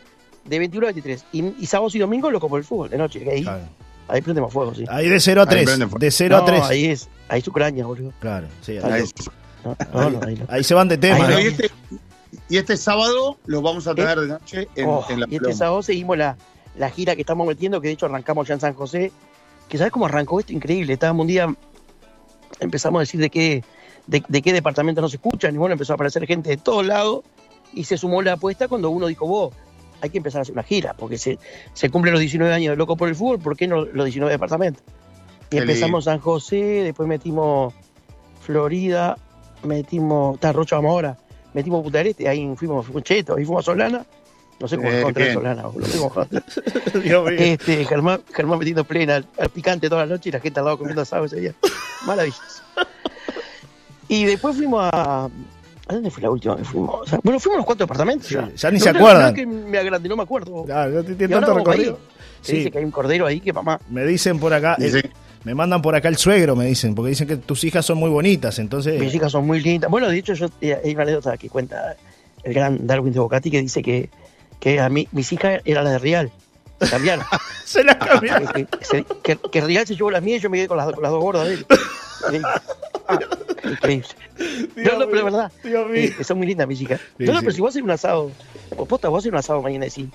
de 0.45 0.59
21 0.59 0.87
a 0.87 0.91
23. 0.91 1.25
Y, 1.31 1.43
y 1.63 1.65
sábados 1.65 1.95
y 1.95 1.99
domingos 1.99 2.31
lo 2.33 2.39
como 2.41 2.57
el 2.57 2.63
fútbol, 2.65 2.89
de 2.89 2.97
noche, 2.97 3.25
ahí, 3.31 3.43
Claro. 3.43 3.63
Ahí 4.07 4.21
prendemos 4.21 4.51
fuego, 4.53 4.73
sí. 4.75 4.85
Ahí 4.89 5.07
de 5.09 5.19
0 5.19 5.41
a 5.41 5.43
Ahí 5.43 5.49
3. 5.49 5.65
prende 5.65 5.85
fuego. 5.87 5.99
De 5.99 6.11
0 6.11 6.35
a 6.35 6.39
No, 6.39 6.45
3. 6.45 6.61
Ahí 6.63 6.85
es, 6.85 7.09
ahí 7.29 7.39
es 7.39 7.47
Ucrania, 7.47 7.85
boludo. 7.85 8.11
Claro, 8.19 8.47
sí. 8.61 8.77
Ahí 8.77 8.83
Ahí, 8.83 9.01
Ahí- 9.01 9.09
No, 9.63 9.75
no, 9.93 10.09
no, 10.09 10.27
ahí 10.27 10.35
no. 10.35 10.45
ahí 10.49 10.63
se 10.63 10.73
van 10.73 10.87
de 10.89 10.97
tema. 10.97 11.15
Ahí 11.15 11.21
Bueno, 11.21 11.35
¿no? 11.35 11.41
y, 11.41 11.47
este, 11.47 11.71
y 12.49 12.57
este 12.57 12.77
sábado 12.77 13.37
lo 13.45 13.61
vamos 13.61 13.87
a 13.87 13.95
tener 13.95 14.19
de 14.19 14.27
noche 14.27 14.67
en, 14.75 14.87
Oh, 14.89 15.05
en 15.09 15.19
la 15.21 15.25
y 15.29 15.35
este 15.37 15.53
sábado 15.53 15.81
seguimos 15.83 16.17
la, 16.17 16.37
la 16.77 16.89
gira 16.89 17.15
que 17.15 17.21
estamos 17.21 17.47
metiendo, 17.47 17.79
que 17.81 17.87
de 17.87 17.93
hecho 17.93 18.05
arrancamos 18.07 18.47
ya 18.47 18.55
en 18.55 18.59
San 18.59 18.73
José. 18.73 19.11
Que 19.69 19.77
sabes 19.77 19.93
cómo 19.93 20.05
arrancó 20.05 20.39
esto, 20.39 20.51
increíble. 20.53 20.93
Estábamos 20.93 21.21
un 21.23 21.27
día, 21.27 21.55
empezamos 22.59 22.99
a 22.99 23.01
decir 23.01 23.19
de 23.21 23.29
qué, 23.29 23.63
de, 24.07 24.23
de 24.27 24.41
qué 24.41 24.53
departamento 24.53 25.01
nos 25.01 25.13
escuchan, 25.13 25.55
y 25.55 25.57
bueno, 25.57 25.73
empezó 25.73 25.93
a 25.93 25.95
aparecer 25.95 26.25
gente 26.27 26.49
de 26.49 26.57
todos 26.57 26.85
lados, 26.85 27.21
y 27.73 27.85
se 27.85 27.97
sumó 27.97 28.21
la 28.21 28.33
apuesta 28.33 28.67
cuando 28.67 28.89
uno 28.89 29.07
dijo, 29.07 29.25
vos, 29.25 29.55
hay 30.03 30.09
que 30.09 30.17
empezar 30.17 30.39
a 30.39 30.41
hacer 30.41 30.51
una 30.51 30.63
gira, 30.63 30.93
porque 30.93 31.17
se, 31.17 31.39
se 31.73 31.89
cumplen 31.89 32.11
los 32.11 32.19
19 32.19 32.53
años 32.53 32.71
de 32.73 32.75
Loco 32.75 32.97
por 32.97 33.07
el 33.07 33.15
Fútbol, 33.15 33.39
¿por 33.39 33.55
qué 33.55 33.67
no 33.67 33.85
los 33.85 34.03
19 34.03 34.33
departamentos? 34.33 34.83
Y 35.49 35.57
empezamos 35.57 36.03
San 36.05 36.19
José, 36.19 36.57
después 36.83 37.07
metimos 37.07 37.73
Florida, 38.41 39.17
metimos, 39.63 40.35
está 40.35 40.51
Rocha 40.51 40.75
vamos 40.75 40.91
ahora, 40.91 41.17
metimos 41.53 41.85
Este, 41.93 42.27
ahí 42.27 42.53
fuimos, 42.57 42.85
Cheto, 43.01 43.37
ahí 43.37 43.45
fuimos 43.45 43.63
a 43.63 43.71
Solana, 43.71 44.05
no 44.59 44.67
sé 44.67 44.75
cómo 44.75 44.89
Eh, 44.89 44.99
encontré 44.99 45.23
bien. 45.23 45.35
Solana, 45.35 45.67
boludo, 45.67 46.27
Dios 47.01 47.23
mío. 47.23 47.27
este, 47.29 47.85
Germán, 47.85 48.21
Germán 48.33 48.59
metiendo 48.59 48.83
plena 48.83 49.15
al, 49.15 49.25
al 49.39 49.49
picante 49.51 49.87
toda 49.87 50.05
la 50.05 50.13
noche 50.15 50.27
y 50.27 50.31
la 50.33 50.41
gente 50.41 50.59
al 50.59 50.65
lado 50.65 50.79
comiendo 50.79 51.01
asado 51.01 51.23
ese 51.23 51.39
día. 51.39 51.53
Maravilloso. 52.05 52.61
Y 54.09 54.25
después 54.25 54.57
fuimos 54.57 54.81
a. 54.91 55.29
¿A 55.87 55.93
dónde 55.95 56.09
fue 56.09 56.23
la 56.23 56.29
última 56.29 56.55
que 56.55 56.63
fuimos? 56.63 56.95
O 57.01 57.05
sea, 57.05 57.19
bueno, 57.23 57.39
fuimos 57.39 57.55
a 57.55 57.57
los 57.57 57.65
cuatro 57.65 57.85
departamentos. 57.85 58.27
Sí, 58.27 58.35
ya. 58.35 58.49
ya 58.55 58.71
ni 58.71 58.77
La 58.79 58.83
se 58.83 58.89
acuerdan. 58.89 59.33
que 59.33 59.45
me 59.45 59.77
agrandé, 59.77 60.07
no 60.09 60.15
me 60.15 60.23
acuerdo. 60.23 60.63
Claro, 60.63 60.91
no 60.91 60.99
Y 61.11 61.15
tiene 61.15 61.33
ahora 61.35 61.47
tanto 61.47 61.59
recorrido. 61.59 61.99
Se 62.41 62.51
Sí. 62.51 62.57
dice 62.59 62.71
que 62.71 62.77
hay 62.79 62.85
un 62.85 62.91
cordero 62.91 63.25
ahí 63.25 63.39
que 63.41 63.51
mamá. 63.53 63.79
Me 63.89 64.05
dicen 64.05 64.39
por 64.39 64.53
acá, 64.53 64.77
eh, 64.79 65.03
me 65.43 65.53
mandan 65.55 65.81
por 65.81 65.93
acá 65.95 66.07
el 66.07 66.17
suegro, 66.17 66.55
me 66.55 66.65
dicen, 66.65 66.95
porque 66.95 67.09
dicen 67.09 67.27
que 67.27 67.35
tus 67.37 67.63
hijas 67.65 67.85
son 67.85 67.97
muy 67.97 68.09
bonitas, 68.09 68.59
entonces. 68.59 68.99
Mis 68.99 69.13
hijas 69.13 69.31
son 69.31 69.45
muy 69.45 69.61
lindas. 69.61 69.89
Bueno, 69.91 70.07
de 70.09 70.17
hecho, 70.17 70.33
yo, 70.33 70.47
eh, 70.61 70.79
hay 70.83 70.93
una 70.93 71.03
anécdota 71.03 71.37
que 71.37 71.49
cuenta 71.49 71.95
el 72.43 72.53
gran 72.53 72.85
Darwin 72.87 73.13
de 73.13 73.19
Bocati 73.19 73.51
que 73.51 73.61
dice 73.61 73.81
que, 73.81 74.09
que 74.59 74.79
a 74.79 74.87
mí, 74.89 75.07
mis 75.11 75.31
hijas 75.33 75.61
eran 75.65 75.83
las 75.83 75.93
de 75.93 75.99
Real. 75.99 76.31
Se 76.81 76.89
cambiaron. 76.89 77.25
se 77.65 77.83
la 77.83 77.97
cambiaron. 77.99 78.47
que, 78.53 79.05
que- 79.23 79.37
que 79.37 79.61
Real 79.61 79.85
se 79.87 79.95
llevó 79.95 80.11
las 80.11 80.21
mías 80.23 80.39
y 80.39 80.43
yo 80.43 80.49
me 80.49 80.57
quedé 80.57 80.67
con 80.69 80.77
las, 80.77 80.91
con 80.93 81.03
las 81.03 81.11
dos 81.11 81.21
gordas 81.21 81.47
de 81.47 81.53
él. 81.55 81.65
Increíble. 83.63 84.07
Increíble. 84.37 84.69
No, 84.91 84.99
no, 84.99 85.05
pero 85.05 85.17
es 85.19 85.23
verdad. 85.23 85.51
Dios 85.63 85.89
mío. 85.89 86.11
Eh, 86.19 86.23
son 86.23 86.37
muy 86.37 86.47
lindas 86.47 86.67
mis 86.67 86.81
hijas. 86.81 86.99
Sí, 87.17 87.25
no, 87.25 87.33
no, 87.33 87.39
sí. 87.39 87.45
pero 87.45 87.55
si 87.55 87.61
vos 87.61 87.69
haces 87.69 87.81
un 87.81 87.91
asado, 87.91 88.31
o 88.75 88.85
posta, 88.85 89.09
vos 89.09 89.19
haces 89.19 89.31
un 89.31 89.37
asado 89.37 89.61
mañana 89.61 89.85
y 89.85 89.89
decís, 89.89 90.09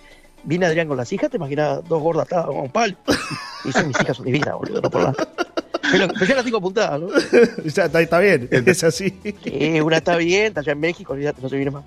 viene 0.45 0.67
Adrián 0.67 0.89
con 0.89 0.97
las 0.97 1.13
hijas, 1.13 1.31
te 1.31 1.37
imaginas 1.37 1.87
dos 1.89 2.03
gordas 2.03 2.27
atadas 2.27 2.47
con 2.47 2.57
un 2.59 2.71
palo. 2.71 2.97
Y 3.65 3.73
son 3.73 3.89
mis 3.89 4.01
hijas, 4.01 4.17
son 4.17 4.27
divinas, 4.27 4.55
boludo, 4.55 4.81
no 4.81 4.91
por 4.91 5.03
nada. 5.03 5.29
Pero, 5.91 6.09
pero 6.09 6.27
ya 6.27 6.35
las 6.35 6.45
tengo 6.45 6.59
apuntadas, 6.59 7.01
¿no? 7.01 7.09
Ya 7.65 7.85
está, 7.87 8.01
está 8.01 8.19
bien, 8.19 8.49
es 8.51 8.85
así. 8.85 9.19
Una 9.83 9.99
está 9.99 10.17
bien, 10.17 10.47
está 10.47 10.61
allá 10.61 10.73
en 10.73 10.81
México, 10.81 11.13
olvídate, 11.13 11.41
no 11.43 11.49
se 11.49 11.57
viene 11.57 11.71
más. 11.71 11.85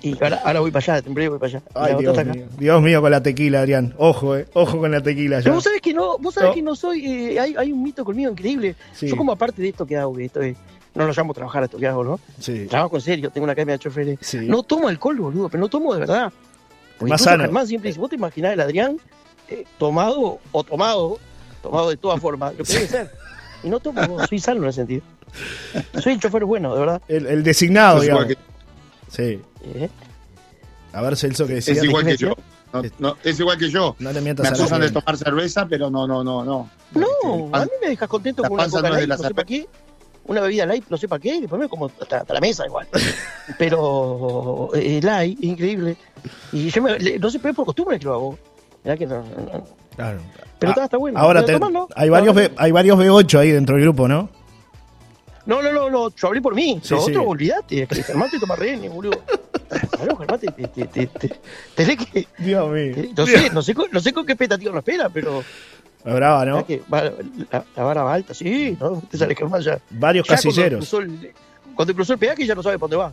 Y 0.00 0.12
ahora, 0.22 0.40
ahora 0.44 0.60
voy 0.60 0.70
para 0.70 0.94
allá, 0.94 1.06
en 1.06 1.14
breve 1.14 1.28
voy 1.30 1.38
para 1.38 1.58
allá. 1.58 1.62
Ay, 1.74 1.94
Dios 1.98 2.16
acá. 2.16 2.32
mío. 2.32 2.46
Dios 2.58 2.82
mío 2.82 3.00
con 3.02 3.10
la 3.10 3.22
tequila, 3.22 3.60
Adrián. 3.60 3.94
Ojo, 3.98 4.36
eh. 4.36 4.46
Ojo 4.54 4.78
con 4.78 4.90
la 4.92 5.02
tequila 5.02 5.38
ya. 5.38 5.44
Pero 5.44 5.54
vos 5.56 5.64
sabés 5.64 5.80
que 5.80 5.92
no, 5.92 6.18
vos 6.18 6.34
sabés 6.34 6.50
No. 6.50 6.54
que 6.54 6.62
no 6.62 6.76
soy, 6.76 7.04
eh, 7.06 7.40
hay, 7.40 7.54
hay 7.58 7.72
un 7.72 7.82
mito 7.82 8.04
conmigo 8.04 8.30
increíble. 8.30 8.76
Sí, 8.92 9.08
Yo 9.08 9.16
como 9.16 9.32
aparte 9.32 9.60
de 9.60 9.68
esto 9.68 9.84
que 9.86 9.96
hago, 9.96 10.14
que 10.16 10.24
esto 10.26 10.40
es, 10.40 10.56
no 10.94 11.06
lo 11.06 11.12
llamo 11.12 11.34
trabajar 11.34 11.62
a 11.62 11.64
esto 11.66 11.78
que 11.78 11.86
hago, 11.86 12.04
¿no? 12.04 12.20
sí, 12.38 12.66
Trabajo 12.68 12.96
en 12.96 13.02
serio, 13.02 13.30
tengo 13.30 13.44
una 13.44 13.52
academia 13.52 13.74
de 13.74 13.78
choferes. 13.80 14.18
sí. 14.20 14.38
No 14.42 14.62
tomo 14.62 14.88
alcohol, 14.88 15.16
boludo, 15.18 15.48
pero 15.48 15.60
no 15.60 15.68
tomo 15.68 15.92
de 15.94 16.00
verdad. 16.00 16.32
Porque 16.98 17.10
Más 17.10 17.22
sano. 17.22 17.42
Germán 17.44 17.66
siempre 17.66 17.88
dice, 17.90 18.00
vos 18.00 18.10
te 18.10 18.16
imaginás 18.16 18.52
el 18.54 18.60
Adrián 18.60 18.96
eh, 19.48 19.64
tomado 19.78 20.38
o 20.52 20.64
tomado, 20.64 21.18
tomado 21.62 21.90
de 21.90 21.96
todas 21.96 22.20
formas, 22.20 22.54
lo 22.56 22.64
que 22.64 22.72
debe 22.72 22.86
ser. 22.86 23.10
Y 23.62 23.68
no 23.68 23.80
tomo, 23.80 24.26
soy 24.26 24.38
sano 24.38 24.62
en 24.62 24.68
ese 24.68 24.76
sentido. 24.80 25.02
Soy 26.00 26.14
el 26.14 26.20
chofer 26.20 26.44
bueno, 26.44 26.74
de 26.74 26.80
verdad. 26.80 27.02
El, 27.08 27.26
el 27.26 27.42
designado, 27.42 28.02
Es 28.02 28.08
igual 28.08 28.28
digamos. 28.28 28.46
Sí. 29.10 29.40
Eh, 29.74 29.88
A 30.92 31.02
ver, 31.02 31.16
Celso, 31.16 31.46
que 31.46 31.54
decía. 31.54 31.74
Es 31.74 31.84
igual 31.84 32.04
¿qué 32.04 32.10
que 32.12 32.16
yo. 32.18 32.34
No, 32.72 32.82
no, 32.98 33.16
es 33.24 33.40
igual 33.40 33.58
que 33.58 33.70
yo. 33.70 33.96
No 33.98 34.10
le 34.10 34.16
Me 34.16 34.24
mientas 34.24 34.46
a 34.46 34.50
la 34.50 34.56
acusan 34.56 34.80
de 34.82 34.90
tomar 34.90 35.16
cerveza, 35.16 35.66
pero 35.66 35.90
no, 35.90 36.06
no, 36.06 36.22
no, 36.22 36.44
no. 36.44 36.70
No, 36.94 37.48
La 37.52 37.62
a 37.62 37.64
mí 37.64 37.70
me 37.80 37.88
dejas 37.88 38.08
contento 38.08 38.42
la 38.42 38.48
con 38.48 38.58
una 38.60 38.68
coca 38.68 38.88
no 38.88 38.94
de 38.94 39.00
light, 39.00 39.08
la 39.08 39.16
no 39.16 39.22
sé 39.22 39.34
para 39.34 39.46
qué. 39.46 39.66
Una 40.26 40.40
bebida 40.42 40.66
light, 40.66 40.84
no 40.90 40.96
sé 40.98 41.08
para 41.08 41.20
qué, 41.20 41.36
y 41.36 41.40
después 41.40 41.58
me 41.58 41.68
como 41.68 41.86
hasta, 41.86 42.18
hasta 42.18 42.34
la 42.34 42.40
mesa 42.40 42.66
igual. 42.66 42.86
Pero 43.58 44.68
eh, 44.74 45.00
light, 45.02 45.42
increíble. 45.42 45.96
Y 46.52 46.68
yo 46.68 46.82
me, 46.82 46.98
no 47.18 47.30
sé, 47.30 47.38
pero 47.38 47.50
es 47.50 47.56
por 47.56 47.64
costumbre 47.64 47.98
que 47.98 48.04
lo 48.04 48.14
hago. 48.14 48.38
Mirá 48.84 48.96
que 48.96 49.06
no. 49.06 49.24
Claro. 49.98 50.20
Pero 50.60 50.70
Ah, 50.70 50.72
está, 50.72 50.84
está 50.84 50.96
bueno. 50.96 51.18
Ahora 51.18 51.44
te- 51.44 51.52
hay, 51.96 52.08
varios 52.08 52.34
No, 52.34 52.40
B- 52.40 52.52
hay 52.56 52.70
varios 52.72 52.98
B8 52.98 53.38
ahí 53.40 53.50
dentro 53.50 53.74
del 53.74 53.84
grupo, 53.84 54.06
¿no? 54.06 54.30
No, 55.44 55.60
no, 55.62 55.72
no, 55.72 55.90
no, 55.90 56.14
yo 56.14 56.28
hablé 56.28 56.40
por 56.40 56.54
mí. 56.54 56.78
Sí, 56.82 56.94
Lo 56.94 57.00
sí. 57.00 57.10
otro, 57.10 57.24
olvidate. 57.28 57.86
Que 57.86 58.02
Germán 58.04 58.30
te 58.30 58.38
toma 58.38 58.54
rehenes, 58.54 58.92
boludo. 58.92 59.20
Claro, 59.90 60.16
Germán, 60.16 60.38
te, 60.38 60.46
te, 60.52 60.68
te, 60.68 60.86
te, 60.86 61.06
te- 61.06 61.40
tenés 61.74 61.96
que. 62.06 62.28
Dios 62.38 62.70
mío. 62.70 62.96
no, 63.16 63.26
sé, 63.26 63.50
no, 63.50 63.62
sé, 63.62 63.74
con- 63.74 63.88
no 63.90 63.98
sé 64.00 64.12
con 64.12 64.24
qué 64.24 64.32
expectativa 64.32 64.70
lo 64.72 64.78
espera, 64.78 65.08
pero. 65.08 65.40
Es 66.04 66.14
brava, 66.14 66.44
¿no? 66.44 66.64
que 66.64 66.80
la, 66.90 67.12
la 67.76 67.82
vara 67.82 68.02
va 68.04 68.14
alta, 68.14 68.32
sí, 68.34 68.76
¿no? 68.80 69.02
Te 69.10 69.18
sale 69.18 69.34
Germán 69.34 69.60
ya. 69.62 69.80
Varios 69.90 70.26
ya 70.28 70.34
cuando 70.36 70.42
casilleros. 70.50 70.78
cruzó 70.80 70.98
el- 71.00 71.32
Cuando 71.74 71.94
cruzó 71.94 72.12
el 72.12 72.18
peaje 72.20 72.46
ya 72.46 72.54
no 72.54 72.62
sabe 72.62 72.78
para 72.78 72.88
dónde 72.90 72.96
va. 72.96 73.12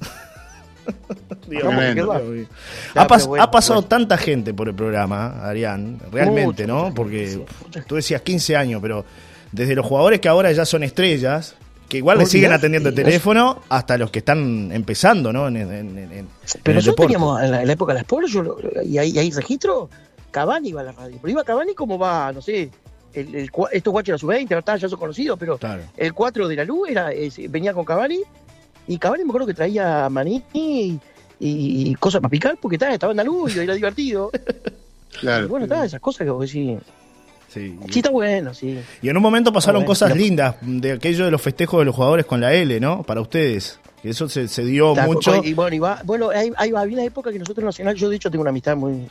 No, 1.48 2.12
Ha, 2.12 3.08
pas- 3.08 3.18
pero 3.18 3.28
bueno, 3.28 3.44
ha 3.44 3.52
pasado 3.52 3.76
bueno. 3.82 3.88
tanta 3.88 4.18
gente 4.18 4.54
por 4.54 4.68
el 4.70 4.76
programa, 4.76 5.44
Adrián, 5.46 6.00
realmente, 6.12 6.66
¿no? 6.68 6.94
Porque 6.94 7.46
tú 7.88 7.96
decías 7.96 8.22
15 8.22 8.56
años, 8.56 8.82
pero 8.82 9.06
desde 9.52 9.76
los 9.76 9.86
jugadores 9.86 10.20
que 10.20 10.28
ahora 10.28 10.52
ya 10.52 10.66
son 10.66 10.84
estrellas, 10.84 11.56
que 11.88 11.98
igual 11.98 12.18
le 12.18 12.26
siguen 12.26 12.52
atendiendo 12.52 12.90
el 12.90 12.96
teléfono, 12.96 13.62
hasta 13.70 13.98
los 13.98 14.10
que 14.12 14.20
están 14.20 14.72
empezando, 14.72 15.32
¿no? 15.32 15.48
En, 15.48 15.58
en- 15.58 15.72
en- 15.98 16.28
Pero 16.64 16.80
el 16.80 16.86
nosotros 16.86 16.86
deporte. 16.86 17.02
teníamos 17.14 17.44
en 17.44 17.52
la, 17.52 17.62
en 17.62 17.68
la 17.68 17.74
época 17.74 17.94
de 17.94 18.00
las 18.00 18.08
polos, 18.08 18.32
yo 18.32 18.42
lo- 18.42 18.58
y 18.84 18.98
hay, 18.98 19.18
hay 19.18 19.32
registro, 19.32 19.90
Cavani 20.32 20.70
iba 20.70 20.82
a 20.82 20.86
la 20.86 20.92
radio. 20.94 21.18
Pero 21.22 21.32
iba 21.32 21.44
Cavani 21.44 21.74
como 21.76 21.98
va, 22.00 22.32
no 22.34 22.42
sé, 22.42 22.70
el, 23.14 23.36
el, 23.36 23.52
estos 23.72 23.92
guachos 23.92 24.10
era 24.10 24.18
su 24.18 24.28
20, 24.28 24.54
ahora 24.56 24.76
ya 24.78 24.90
son 24.90 25.00
conocidos, 25.00 25.38
pero 25.40 25.58
Claro. 25.58 25.84
el 25.96 26.14
4 26.14 26.48
de 26.48 26.56
la 26.56 26.66
luz 26.66 26.90
era, 26.90 27.12
es- 27.12 27.40
venía 27.52 27.74
con 27.74 27.86
Cavani 27.86 28.20
y 28.88 28.98
Cavani 28.98 29.24
me 29.24 29.30
acuerdo 29.30 29.48
que 29.48 29.54
traía 29.54 30.10
maní 30.10 30.44
y, 31.40 31.90
y 31.92 31.96
cosas 31.96 32.22
para 32.22 32.30
picar 32.30 32.58
porque 32.62 32.76
estaba, 32.76 32.94
estaba 32.94 33.14
en 33.14 33.26
luz 33.28 33.56
y 33.56 33.60
era 33.60 33.74
divertido. 33.74 34.32
Y 35.22 35.48
bueno, 35.48 35.64
está, 35.64 35.86
esas 35.86 36.02
cosas 36.02 36.26
que 36.26 36.30
vos 36.30 36.46
decís, 36.46 36.78
Sí. 37.48 37.74
sí 37.90 38.00
está 38.00 38.10
bueno, 38.10 38.54
sí. 38.54 38.78
Y 39.02 39.08
en 39.08 39.16
un 39.16 39.24
momento 39.24 39.54
pasaron 39.54 39.80
Bueno, 39.80 39.88
cosas 39.88 40.14
lindas 40.14 40.58
de 40.62 40.92
aquello 40.92 41.24
de 41.24 41.32
los 41.32 41.42
festejos 41.42 41.80
de 41.80 41.86
los 41.86 41.96
jugadores 41.96 42.26
con 42.26 42.42
la 42.42 42.54
L, 42.54 42.78
¿no? 42.82 43.02
Para 43.04 43.22
ustedes. 43.22 43.80
Eso 44.04 44.28
se, 44.28 44.50
se 44.50 44.66
dio 44.66 44.90
Está, 44.92 45.06
mucho. 45.06 45.42
Y 45.42 45.54
bueno, 45.54 45.74
y 45.74 45.80
va- 45.80 46.02
bueno 46.04 46.32
hay, 46.32 46.52
hay, 46.58 46.72
había 46.76 46.96
una 46.98 47.06
época 47.06 47.32
que 47.32 47.40
nosotros 47.40 47.60
en 47.60 47.66
Nacional, 47.68 47.96
yo 47.96 48.10
de 48.10 48.18
hecho 48.18 48.30
tengo 48.30 48.42
una 48.42 48.50
amistad 48.50 48.76
muy, 48.76 49.08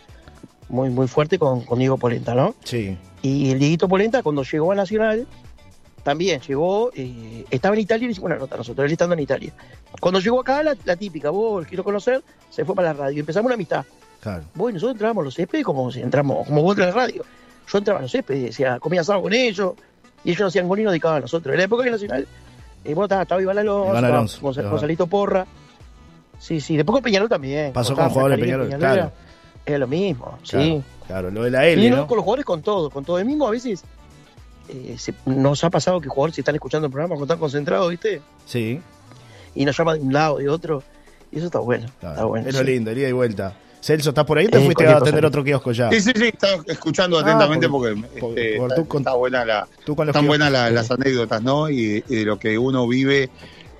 muy, 0.69 0.90
muy 0.90 1.09
fuerte 1.09 1.38
con, 1.38 1.62
con 1.62 1.78
Diego 1.78 1.97
Polenta, 1.97 2.35
¿no? 2.35 2.54
Sí. 2.64 2.99
Y 3.23 3.50
el 3.52 3.59
Dieguito 3.59 3.88
Polenta, 3.88 4.23
cuando 4.23 4.43
llegó 4.43 4.73
a 4.73 4.75
Nacional, 4.75 5.26
también 6.04 6.40
llegó, 6.40 6.90
eh, 6.94 7.44
estaba 7.50 7.75
en 7.75 7.80
Italia 7.80 8.04
y 8.04 8.06
le 8.08 8.12
hicimos 8.12 8.26
una 8.30 8.37
nota 8.38 8.56
nosotros, 8.56 8.84
él 8.87 8.92
estando 8.92 9.14
en 9.14 9.20
Italia. 9.20 9.52
Cuando 9.99 10.20
llegó 10.20 10.40
acá, 10.40 10.62
la, 10.62 10.76
la 10.84 10.94
típica, 10.96 11.30
vos 11.30 11.66
quiero 11.66 11.82
conocer, 11.82 12.23
se 12.50 12.64
fue 12.64 12.75
para 12.76 12.92
la 12.92 12.94
radio. 13.06 13.20
Empezamos 13.20 13.46
una 13.46 13.54
amistad. 13.54 13.84
Claro. 14.20 14.44
Vos 14.54 14.70
y 14.70 14.75
nosotros 14.75 14.92
entrábamos 14.94 15.23
a 15.23 15.25
los 15.25 15.34
céspedes 15.34 15.64
como 15.64 15.90
si 15.90 16.00
entramos, 16.00 16.46
como 16.46 16.62
vos 16.62 16.73
entras 16.76 16.94
a 16.94 16.96
la 16.96 17.06
radio. 17.06 17.25
Yo 17.66 17.78
entraba 17.78 17.99
a 17.99 18.02
los 18.02 18.12
céspedes, 18.12 18.42
decía, 18.44 18.78
comía 18.78 19.00
asado 19.00 19.23
con 19.23 19.32
ellos, 19.32 19.73
y 20.23 20.30
ellos 20.30 20.49
hacían 20.49 20.68
gol 20.68 20.80
y 20.80 20.84
nos 20.84 20.92
dedicaban 20.92 21.16
a 21.18 21.20
nosotros. 21.20 21.52
En 21.52 21.58
la 21.58 21.64
época 21.64 21.84
que 21.84 21.90
Nacional, 21.90 22.23
eh, 22.84 22.94
bueno, 22.94 23.04
estaba, 23.04 23.23
estaba 23.23 23.42
Iván 23.42 23.58
Alonso. 23.58 24.40
Gonzalito 24.42 25.06
Porra. 25.06 25.46
Sí, 26.38 26.61
sí, 26.61 26.76
después 26.76 26.94
con 26.94 27.02
Peñarol 27.02 27.28
también. 27.28 27.73
Pasó 27.73 27.94
con 27.94 28.08
jugadores 28.11 28.37
de 28.38 28.42
Peñarol, 28.44 28.66
Peñarol, 28.66 28.80
claro. 28.80 29.00
Era, 29.00 29.12
era 29.66 29.78
lo 29.78 29.87
mismo, 29.87 30.38
Claro, 30.46 30.64
sí. 30.64 30.82
claro, 31.06 31.30
lo 31.30 31.42
de 31.44 31.50
la 31.50 31.66
L, 31.66 31.82
Y 31.87 31.90
¿no? 31.90 32.06
con 32.06 32.16
los 32.16 32.25
jugadores 32.25 32.44
con 32.44 32.61
todo, 32.62 32.90
con 32.90 33.04
todo. 33.04 33.18
El 33.18 33.25
mismo 33.25 33.46
a 33.46 33.50
veces 33.50 33.82
eh, 34.68 34.97
se- 34.99 35.14
nos 35.26 35.62
ha 35.64 35.71
pasado 35.71 36.00
que 36.00 36.09
jugadores 36.09 36.35
se 36.37 36.40
están 36.40 36.54
escuchando 36.54 36.87
el 36.87 36.92
programa 36.92 37.14
cuando 37.14 37.25
están 37.26 37.38
concentrados, 37.40 37.90
¿viste? 37.90 38.21
Sí, 38.47 38.80
Y 39.54 39.64
nos 39.64 39.76
llaman 39.76 39.99
de 39.99 40.04
un 40.04 40.12
lado, 40.12 40.38
de 40.38 40.49
otro. 40.49 40.83
Y 41.30 41.37
eso 41.38 41.47
está 41.47 41.59
bueno. 41.61 41.87
claro. 42.00 42.14
Está 42.14 42.25
bueno. 42.26 42.49
es 42.49 42.54
lo 42.54 42.62
lindo, 42.62 42.90
ida 42.92 43.09
y 43.09 43.12
vuelta. 43.12 43.54
Celso, 43.80 44.09
¿estás 44.11 44.25
por 44.25 44.38
ahí? 44.38 44.47
o 44.47 44.50
¿Te 44.50 44.59
Eh, 44.59 44.64
fuiste 44.64 44.87
a 44.87 44.97
atender 44.97 45.25
otro 45.26 45.44
kiosco 45.44 45.71
ya? 45.73 45.90
Sí, 45.90 46.00
sí, 46.00 46.11
sí, 46.16 46.25
estaba 46.26 46.62
escuchando 46.66 47.18
Ah, 47.18 47.23
atentamente 47.23 47.68
porque- 47.68 47.94
porque, 47.94 48.21
porque- 48.21 48.54
este, 48.54 48.59
tú 48.59 48.64
está, 48.66 48.85
con- 48.88 49.00
está 49.02 49.14
buena 49.14 49.44
la, 49.44 49.68
Tú 49.85 49.94
con 49.94 50.06
los 50.06 50.14
están 50.16 50.26
buenas 50.26 50.50
la- 50.50 50.71
las 50.71 50.90
anécdotas, 50.90 51.42
¿no? 51.42 51.68
Y, 51.68 52.02
y 52.09 52.16
de 52.16 52.25
lo 52.25 52.38
que 52.38 52.56
uno 52.59 52.88
vive 52.88 53.28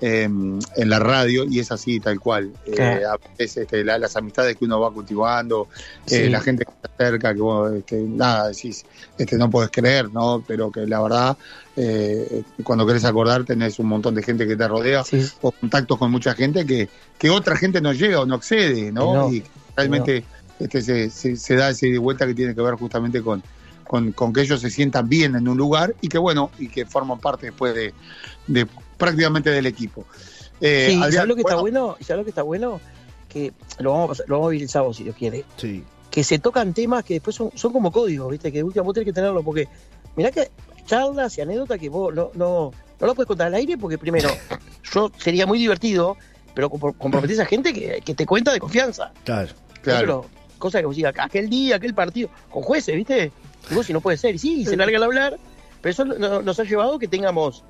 eh, 0.01 0.23
en 0.23 0.89
la 0.89 0.99
radio, 0.99 1.45
y 1.49 1.59
es 1.59 1.71
así, 1.71 1.99
tal 1.99 2.19
cual. 2.19 2.51
Eh, 2.65 3.03
a 3.05 3.17
veces, 3.37 3.57
este, 3.63 3.83
la- 3.83 3.97
las 3.97 4.15
amistades 4.15 4.55
que 4.57 4.65
uno 4.65 4.79
va 4.79 4.91
cultivando, 4.91 5.67
eh, 6.07 6.29
la 6.29 6.41
gente 6.41 6.65
que 6.65 6.71
está 6.71 6.89
cerca, 6.97 7.33
que 7.33 7.41
vos, 7.41 7.73
este, 7.73 8.01
nada, 8.01 8.49
decís, 8.49 8.85
este, 9.17 9.37
no 9.37 9.49
podés 9.49 9.71
creer, 9.71 10.11
¿no? 10.11 10.43
Pero 10.47 10.71
que 10.71 10.85
la 10.85 11.01
verdad, 11.01 11.37
eh, 11.75 12.43
cuando 12.63 12.85
querés 12.85 13.05
acordar, 13.05 13.43
tenés 13.45 13.79
un 13.79 13.87
montón 13.87 14.15
de 14.15 14.23
gente 14.23 14.47
que 14.47 14.55
te 14.55 14.67
rodea, 14.67 15.03
Sí, 15.03 15.25
o 15.41 15.51
contactos 15.51 15.97
con 15.97 16.11
mucha 16.11 16.33
gente 16.33 16.65
que, 16.65 16.89
que 17.17 17.29
otra 17.29 17.55
gente 17.57 17.81
no 17.81 17.93
llega 17.93 18.19
o 18.21 18.25
no 18.25 18.35
accede, 18.35 18.91
¿no? 18.91 19.13
No, 19.13 19.33
y 19.33 19.43
realmente 19.75 20.23
este, 20.59 20.81
se, 20.81 21.09
se, 21.09 21.35
se 21.35 21.55
da 21.55 21.69
ese 21.69 21.87
de 21.87 21.97
vuelta 21.97 22.25
que 22.25 22.33
tiene 22.33 22.55
que 22.55 22.61
ver 22.61 22.75
justamente 22.75 23.21
con, 23.21 23.41
con, 23.87 24.11
con 24.11 24.33
que 24.33 24.41
ellos 24.41 24.61
se 24.61 24.69
sientan 24.69 25.07
bien 25.09 25.35
en 25.35 25.47
un 25.47 25.57
lugar 25.57 25.95
y 26.01 26.07
que 26.09 26.17
bueno, 26.17 26.51
y 26.59 26.67
que 26.69 26.85
forman 26.85 27.19
parte 27.19 27.47
después 27.47 27.73
de, 27.75 27.93
de 28.47 28.65
prácticamente 28.97 29.49
del 29.51 29.65
equipo. 29.65 30.05
Eh, 30.61 30.87
Sí, 30.89 30.93
Adrián, 30.95 31.11
¿sabes 31.13 31.27
lo 31.29 31.35
que 31.35 31.41
está 31.41 31.55
bueno? 31.55 31.95
¿Sabes 32.01 32.17
lo 32.17 32.23
que 32.23 32.29
está 32.29 32.41
bueno? 32.43 32.81
Que 33.29 33.53
lo 33.79 33.91
vamos 33.91 34.05
a, 34.05 34.07
pasar- 34.13 34.25
lo 34.29 34.35
vamos 34.37 34.47
a 34.47 34.51
vivir 34.51 34.63
el 34.63 34.69
sábado, 34.69 34.93
si 34.93 35.03
Dios 35.03 35.15
quiere. 35.15 35.43
Sí, 35.57 35.83
Que 36.09 36.23
se 36.23 36.39
tocan 36.39 36.73
temas 36.73 37.03
que 37.03 37.15
después 37.15 37.35
son, 37.35 37.51
son 37.55 37.73
como 37.73 37.91
códigos, 37.91 38.31
¿viste? 38.31 38.51
Que 38.51 38.59
de 38.59 38.63
última 38.63 38.83
vos 38.83 38.93
tenés 38.93 39.05
que 39.05 39.13
tenerlo, 39.13 39.43
porque 39.43 39.67
mirá 40.15 40.31
que 40.31 40.49
charlas 40.85 41.37
y 41.37 41.41
anécdotas 41.41 41.77
que 41.79 41.89
vos 41.89 42.13
no, 42.15 42.31
no, 42.35 42.71
no 42.99 43.07
lo 43.07 43.15
puedes 43.15 43.27
contar 43.27 43.47
al 43.47 43.55
aire, 43.55 43.77
porque 43.77 43.97
primero, 43.97 44.29
yo 44.93 45.11
sería 45.17 45.45
muy 45.45 45.59
divertido, 45.59 46.15
pero 46.53 46.69
compro- 46.69 46.95
comprometés 46.97 47.39
a 47.39 47.45
gente 47.45 47.73
que, 47.73 48.01
que 48.05 48.15
te 48.15 48.25
cuenta 48.25 48.53
de 48.53 48.59
confianza. 48.59 49.11
claro. 49.25 49.51
claro. 49.81 50.25
Cosa 50.57 50.79
que 50.79 50.85
vos 50.85 50.95
digas, 50.95 51.13
aquel 51.17 51.49
día, 51.49 51.75
aquel 51.75 51.93
partido, 51.93 52.29
con 52.49 52.63
jueces, 52.63 52.95
¿viste? 52.95 53.31
Y 53.69 53.73
vos 53.73 53.85
si 53.85 53.93
no 53.93 54.01
puede 54.01 54.17
ser, 54.17 54.35
y 54.35 54.37
sí, 54.39 54.61
y 54.61 54.65
se 54.65 54.75
larga 54.77 54.97
el 54.97 55.03
hablar, 55.03 55.37
pero 55.81 55.91
eso 55.91 56.05
no- 56.05 56.41
nos 56.41 56.59
ha 56.59 56.63
llevado 56.63 56.97
que 56.99 57.07
tengamos, 57.07 57.63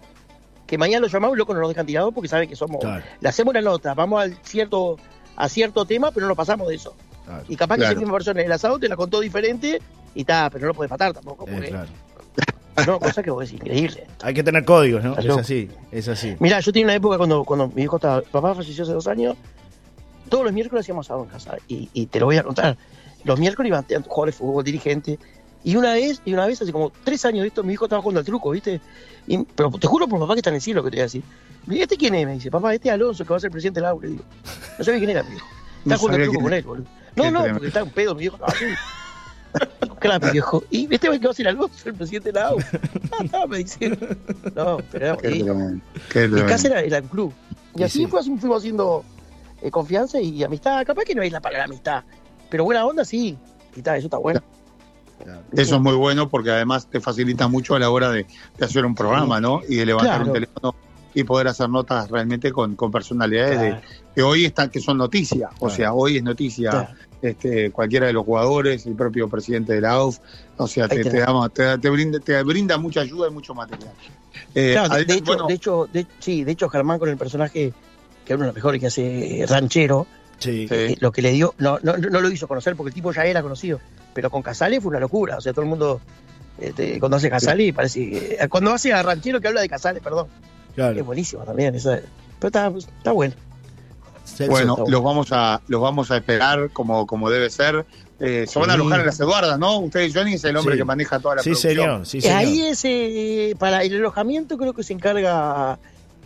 que 0.67 0.77
mañana 0.77 1.01
lo 1.01 1.07
llamamos, 1.07 1.37
loco, 1.37 1.53
no 1.53 1.59
nos 1.61 1.69
dejan 1.69 1.85
tirados 1.85 2.13
porque 2.13 2.27
saben 2.27 2.47
que 2.49 2.55
somos, 2.55 2.79
Claro. 2.81 3.03
le 3.19 3.29
hacemos 3.29 3.53
la 3.53 3.61
nota, 3.61 3.93
vamos 3.93 4.21
al 4.21 4.37
cierto, 4.43 4.97
a 5.35 5.49
cierto 5.49 5.85
tema, 5.85 6.11
pero 6.11 6.25
no 6.25 6.29
nos 6.29 6.37
pasamos 6.37 6.67
de 6.67 6.75
eso. 6.75 6.95
claro. 7.25 7.43
Y 7.49 7.55
capaz 7.55 7.75
que 7.75 7.79
Claro. 7.81 7.91
esa 7.93 7.99
misma 8.01 8.13
persona 8.13 8.39
en 8.41 8.45
el 8.45 8.51
asado 8.51 8.77
te 8.77 8.87
la 8.87 8.95
contó 8.95 9.19
diferente 9.19 9.81
y 10.13 10.19
está, 10.21 10.47
pero 10.51 10.61
no 10.61 10.67
lo 10.67 10.73
puedes 10.75 10.91
matar 10.91 11.11
tampoco, 11.13 11.45
Eh, 11.47 11.51
porque, 11.53 11.69
claro. 11.69 11.89
no, 12.85 12.99
cosa 12.99 13.23
que 13.23 13.31
vos 13.31 13.39
decís, 13.45 13.59
increíble. 13.61 14.05
Hay 14.21 14.33
que 14.33 14.43
tener 14.43 14.63
códigos, 14.63 15.03
¿no? 15.03 15.17
Es 15.17 15.27
así, 15.29 15.69
es 15.91 16.07
así. 16.07 16.35
Mirá, 16.39 16.59
yo 16.59 16.71
tenía 16.71 16.85
una 16.85 16.95
época 16.95 17.17
cuando, 17.17 17.43
cuando 17.43 17.67
mi 17.69 17.81
hijo 17.83 17.95
estaba, 17.95 18.21
papá 18.21 18.53
falleció 18.53 18.83
hace 18.83 18.93
dos 18.93 19.07
años, 19.07 19.35
todos 20.29 20.43
los 20.43 20.53
miércoles 20.53 20.83
hacíamos 20.85 21.07
asado 21.07 21.23
en 21.23 21.29
casa. 21.29 21.57
Y, 21.67 21.89
y 21.93 22.05
te 22.07 22.19
lo 22.19 22.25
voy 22.27 22.37
a 22.37 22.43
contar. 22.43 22.77
Los 23.23 23.39
miércoles 23.39 23.69
iban 23.69 23.85
jugadores 24.03 24.35
de 24.35 24.39
fútbol, 24.39 24.63
dirigentes. 24.63 25.17
Y 25.63 25.75
una 25.77 25.93
vez, 25.93 26.21
y 26.25 26.33
una 26.33 26.45
vez 26.45 26.61
hace 26.61 26.71
como 26.71 26.91
tres 27.03 27.25
años 27.25 27.41
de 27.41 27.47
esto, 27.47 27.63
mi 27.63 27.73
hijo 27.73 27.85
estaba 27.85 28.01
jugando 28.01 28.19
al 28.19 28.25
truco, 28.25 28.51
¿viste? 28.51 28.79
Y- 29.27 29.43
pero 29.43 29.71
te 29.71 29.87
juro 29.87 30.07
por 30.07 30.19
papá 30.19 30.33
que 30.35 30.39
está 30.41 30.51
en 30.51 30.57
el 30.57 30.61
cielo 30.61 30.83
que 30.83 30.91
te 30.91 30.97
voy 30.97 31.01
a 31.01 31.03
decir. 31.05 31.23
¿Y 31.67 31.79
este 31.79 31.97
quién 31.97 32.13
es? 32.13 32.25
Me 32.27 32.33
dice, 32.33 32.51
papá, 32.51 32.73
este 32.75 32.89
es 32.89 32.93
Alonso 32.93 33.23
que 33.23 33.29
va 33.31 33.37
a 33.37 33.39
ser 33.39 33.49
presidente 33.49 33.79
del 33.79 33.89
AU. 33.89 34.01
Le 34.01 34.07
digo, 34.09 34.23
no 34.77 34.83
sabía 34.83 34.99
quién 34.99 35.09
era, 35.09 35.23
mi 35.23 35.35
hijo. 35.35 35.47
No 35.85 35.93
Está 35.93 35.97
jugando 35.97 36.23
al 36.23 36.29
truco 36.29 36.43
con 36.43 36.53
él, 36.53 36.63
boludo. 36.63 36.85
No, 37.15 37.31
no, 37.31 37.43
porque 37.53 37.67
está 37.67 37.83
un 37.83 37.89
pedo, 37.89 38.13
mi 38.13 38.25
estaba 38.25 38.47
así. 38.47 38.65
Claro, 39.99 40.25
mi 40.27 40.31
viejo. 40.33 40.63
Y 40.69 40.93
este 40.93 41.07
va 41.09 41.15
a 41.29 41.33
ser 41.33 41.47
Alonso, 41.47 41.89
el 41.89 41.95
presidente 41.95 42.31
del 42.31 42.43
AU. 42.43 42.57
Ah, 43.17 43.23
está, 43.23 43.47
me 43.47 43.57
dice. 43.59 43.89
No, 44.55 44.77
pero 44.91 45.05
era 45.05 45.17
Qué 45.17 45.29
bonito. 45.29 45.45
tremendo, 45.45 45.81
qué 46.09 46.67
era, 46.67 46.81
era 46.81 46.99
un 46.99 47.07
club. 47.07 47.33
Y 47.75 47.83
así 47.83 47.99
sí. 47.99 48.07
fue- 48.07 48.21
fuimos 48.23 48.57
haciendo 48.57 49.05
eh, 49.61 49.71
confianza 49.71 50.19
y 50.21 50.43
amistad. 50.43 50.85
Capaz 50.85 51.03
que 51.03 51.15
no 51.15 51.21
es 51.21 51.31
la 51.31 51.41
palabra 51.41 51.65
amistad, 51.65 52.03
pero 52.49 52.63
buena 52.65 52.85
onda 52.85 53.03
sí. 53.05 53.37
Y 53.75 53.79
está, 53.79 53.97
eso 53.97 54.07
está 54.07 54.17
bueno. 54.17 54.41
Eso 55.53 55.75
es 55.75 55.81
muy 55.81 55.95
bueno 55.95 56.29
porque 56.29 56.51
además 56.51 56.87
te 56.89 56.99
facilita 56.99 57.47
mucho 57.47 57.75
a 57.75 57.79
la 57.79 57.89
hora 57.89 58.11
de, 58.11 58.25
de 58.57 58.65
hacer 58.65 58.85
un 58.85 58.93
programa, 58.95 59.39
¿no? 59.39 59.61
Y 59.67 59.75
de 59.75 59.85
levantar 59.85 60.17
Claro. 60.17 60.25
un 60.27 60.33
teléfono 60.33 60.75
y 61.13 61.23
poder 61.23 61.47
hacer 61.47 61.69
notas 61.69 62.09
realmente 62.11 62.51
con, 62.51 62.75
con 62.75 62.91
personalidades 62.91 63.59
de- 63.61 63.69
Claro, 63.69 63.81
que 64.13 64.21
hoy 64.21 64.45
están, 64.45 64.69
que 64.69 64.81
son 64.81 64.97
noticias. 64.97 65.49
O 65.59 65.69
sea, 65.69 65.93
hoy 65.93 66.17
es 66.17 66.23
noticia 66.23 66.93
este, 67.21 67.71
cualquiera 67.71 68.07
de 68.07 68.13
los 68.13 68.25
jugadores, 68.25 68.85
el 68.85 68.95
propio 68.95 69.29
presidente 69.29 69.73
de 69.73 69.81
la 69.81 69.91
AUF. 69.93 70.19
O 70.57 70.67
sea, 70.67 70.87
te, 70.89 70.97
te, 70.97 71.09
tenés. 71.09 71.25
da- 71.25 71.49
te, 71.49 71.77
te 71.79 71.89
brinda, 71.89 72.19
te 72.19 72.43
brinda 72.43 72.77
mucha 72.77 72.99
ayuda 73.01 73.29
y 73.29 73.31
mucho 73.31 73.55
material. 73.55 73.91
Eh, 74.53 74.77
de, 74.91 75.05
de 75.05 75.13
hecho, 75.13 75.23
bueno, 75.25 75.47
de 75.47 75.53
hecho, 75.53 75.87
de- 75.91 76.05
sí, 76.19 76.43
de 76.43 76.51
hecho 76.51 76.67
Germán 76.69 76.99
con 76.99 77.07
el 77.09 77.17
personaje 77.17 77.73
que 78.25 78.33
es 78.33 78.35
uno 78.35 78.43
de 78.45 78.47
los 78.47 78.55
mejores 78.55 78.81
que 78.81 78.87
hace 78.87 79.41
eh, 79.41 79.45
ranchero, 79.45 80.07
Sí. 80.39 80.67
Sí. 80.67 80.75
eh, 80.75 80.97
lo 80.99 81.11
que 81.13 81.21
le 81.21 81.31
dio, 81.31 81.53
no, 81.59 81.79
no, 81.83 81.95
no 81.95 82.19
lo 82.21 82.29
hizo 82.29 82.47
conocer 82.47 82.75
porque 82.75 82.89
el 82.89 82.93
tipo 82.93 83.13
ya 83.13 83.23
era 83.25 83.41
conocido, 83.41 83.79
pero 84.13 84.29
con 84.29 84.41
Casale 84.41 84.81
fue 84.81 84.89
una 84.89 84.99
locura. 84.99 85.37
O 85.37 85.41
sea, 85.41 85.53
todo 85.53 85.61
el 85.63 85.69
mundo 85.69 86.01
este, 86.59 86.99
cuando 86.99 87.17
hace 87.17 87.29
Casale 87.29 87.71
parece 87.73 88.35
eh, 88.43 88.47
cuando 88.49 88.73
hace 88.73 88.91
a 88.93 89.01
ranchero 89.03 89.39
que 89.39 89.47
habla 89.47 89.61
de 89.61 89.69
Casale, 89.69 90.01
perdón, 90.01 90.27
es 90.69 90.75
Claro. 90.75 91.03
buenísimo 91.05 91.43
también. 91.43 91.73
esa- 91.75 92.01
pero 92.39 92.47
está, 92.47 92.71
está 92.97 93.11
bueno. 93.13 93.33
Celso, 94.25 94.51
bueno, 94.51 94.73
está 94.73 94.81
bueno. 94.83 94.91
los 94.97 95.03
vamos 95.03 95.27
a 95.31 95.61
los 95.67 95.81
vamos 95.81 96.11
a 96.11 96.17
esperar 96.17 96.69
como, 96.71 97.05
como 97.07 97.29
debe 97.29 97.49
ser. 97.49 97.85
Eh, 98.19 98.45
se 98.47 98.57
van 98.59 98.69
a 98.69 98.73
alojar 98.73 99.01
en 99.01 99.05
las 99.05 99.19
Eduardas, 99.19 99.59
¿no? 99.59 99.77
Usted, 99.79 100.09
Johnny, 100.13 100.33
es 100.35 100.43
el 100.45 100.55
hombre 100.57 100.75
Sí. 100.75 100.79
que 100.79 100.85
maneja 100.85 101.19
toda 101.19 101.35
la 101.35 101.43
Sí, 101.43 101.49
producción. 101.51 101.73
señor, 101.75 102.05
sí, 102.05 102.17
Y 102.17 102.21
señor. 102.21 102.37
Ahí 102.37 102.61
es 102.61 102.81
eh, 102.85 103.55
para 103.59 103.83
el 103.83 103.95
alojamiento 103.95 104.57
creo 104.57 104.73
que 104.73 104.83
se 104.83 104.93
encarga 104.93 105.77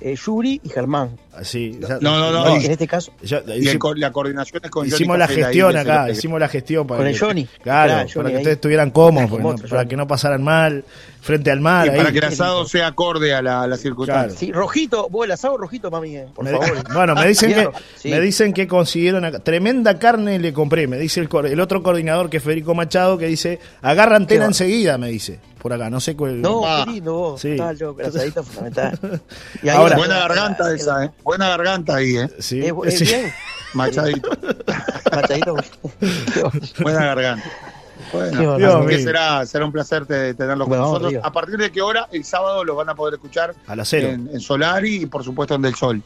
eh, 0.02 0.16
Yuri 0.16 0.62
y 0.64 0.70
Germán. 0.70 1.18
Sí, 1.42 1.78
ya- 1.80 2.00
No, 2.02 2.20
no, 2.20 2.32
no, 2.32 2.56
en 2.58 2.70
este 2.72 2.86
caso, 2.88 3.14
ya- 3.22 3.42
Y 3.48 3.52
el 3.52 3.76
hici- 3.76 3.78
co- 3.78 3.94
la 3.96 4.12
coordinación 4.12 4.62
es 4.64 4.70
con 4.70 4.84
Johnny 4.84 4.94
hicimos 4.96 5.18
la 5.18 5.26
ahí 5.26 5.36
gestión 5.36 5.72
que 5.72 5.78
acá, 5.80 6.10
hicimos 6.10 6.40
la 6.40 6.50
gestión 6.50 6.86
para 6.88 6.98
con 6.98 7.08
el 7.08 7.14
que, 7.14 7.20
Johnny. 7.20 7.46
claro, 7.62 7.94
Claro, 7.94 8.10
para 8.16 8.30
que 8.30 8.36
ahí. 8.36 8.42
ustedes 8.42 8.56
estuvieran 8.56 8.92
cómodos, 8.92 9.32
otro, 9.32 9.70
para 9.70 9.86
que 9.86 9.96
no 9.96 10.06
pasaran 10.08 10.44
mal 10.44 10.84
frente 11.22 11.50
al 11.52 11.62
mar. 11.62 11.86
Y 11.88 11.90
ahí. 11.92 11.98
para 11.98 12.12
que 12.12 12.18
el 12.18 12.24
asado 12.26 12.66
sea 12.66 12.88
acorde 12.88 13.34
a 13.34 13.42
la, 13.42 13.78
circunstancia. 13.78 14.38
Sí, 14.38 14.52
rojito, 14.52 15.08
vos 15.10 15.26
el 15.26 15.32
asado 15.32 15.56
rojito, 15.58 15.90
mami, 15.90 16.18
eh, 16.18 16.26
por 16.36 16.44
Me- 16.44 16.52
favor. 16.52 16.68
bueno, 16.94 17.16
me 17.16 17.28
dicen 17.28 17.50
que 17.50 17.56
Claro, 17.56 17.74
sí. 17.96 18.10
me 18.10 18.20
dicen 18.20 18.52
que 18.54 18.68
consiguieron 18.68 19.24
acá- 19.24 19.40
tremenda 19.40 19.98
carne 19.98 20.40
le 20.40 20.52
compré, 20.52 20.88
me 20.88 20.98
dice 20.98 21.22
el, 21.22 21.30
cor- 21.30 21.48
el 21.48 21.60
otro 21.62 21.82
coordinador 21.84 22.30
que 22.30 22.38
es 22.38 22.44
Federico 22.44 22.74
Machado 22.76 23.18
que 23.18 23.28
dice, 23.28 23.60
agarra 23.82 24.18
antena 24.18 24.46
enseguida, 24.46 24.98
me 24.98 25.08
dice, 25.10 25.40
por 25.62 25.74
acá, 25.74 25.90
no 25.90 26.00
sé 26.00 26.16
cuál. 26.16 26.42
No, 26.42 26.62
Ah. 26.66 26.84
qué 26.86 26.92
lindo 26.94 27.14
vos. 27.14 27.42
Sí. 27.42 27.52
Está 27.52 27.74
loco, 27.74 28.00
el 28.02 28.08
asadito 28.08 28.42
es 28.42 28.48
fundamental. 28.48 29.22
Y 29.64 29.70
Ahora- 29.70 29.98
Buena 29.98 30.20
garganta 30.20 30.74
esa, 30.74 31.06
¿eh? 31.06 31.12
Buena 31.24 31.50
garganta 31.50 31.96
ahí, 31.96 32.18
¿eh? 32.18 32.30
Sí, 32.40 32.62
Es, 32.66 32.74
es 32.86 33.00
sí. 33.00 33.06
bien. 33.06 33.32
Machadito. 33.74 34.30
Machadito. 35.12 35.56
Buena 36.82 37.06
garganta. 37.06 37.46
Bueno, 38.14 38.58
Dios 38.58 38.76
así 38.76 38.88
que 38.88 39.00
será, 39.04 39.46
será 39.46 39.66
un 39.66 39.72
placer 39.72 40.06
te- 40.06 40.34
tenerlos 40.34 40.66
con 40.68 40.70
Bueno, 40.70 40.86
nosotros. 40.86 41.12
Dios. 41.12 41.24
¿A 41.24 41.32
partir 41.32 41.58
de 41.58 41.72
qué 41.72 41.82
hora? 41.82 42.08
El 42.12 42.24
sábado 42.24 42.64
los 42.64 42.76
van 42.76 42.90
a 42.90 42.96
poder 42.96 43.16
escuchar 43.16 43.54
A 43.68 43.76
las 43.76 43.88
cero. 43.90 44.08
en, 44.08 44.30
en 44.34 44.40
Solari 44.40 45.04
y 45.04 45.06
por 45.06 45.24
supuesto 45.24 45.54
en 45.56 45.62
Del 45.62 45.76
Sol. 45.76 46.02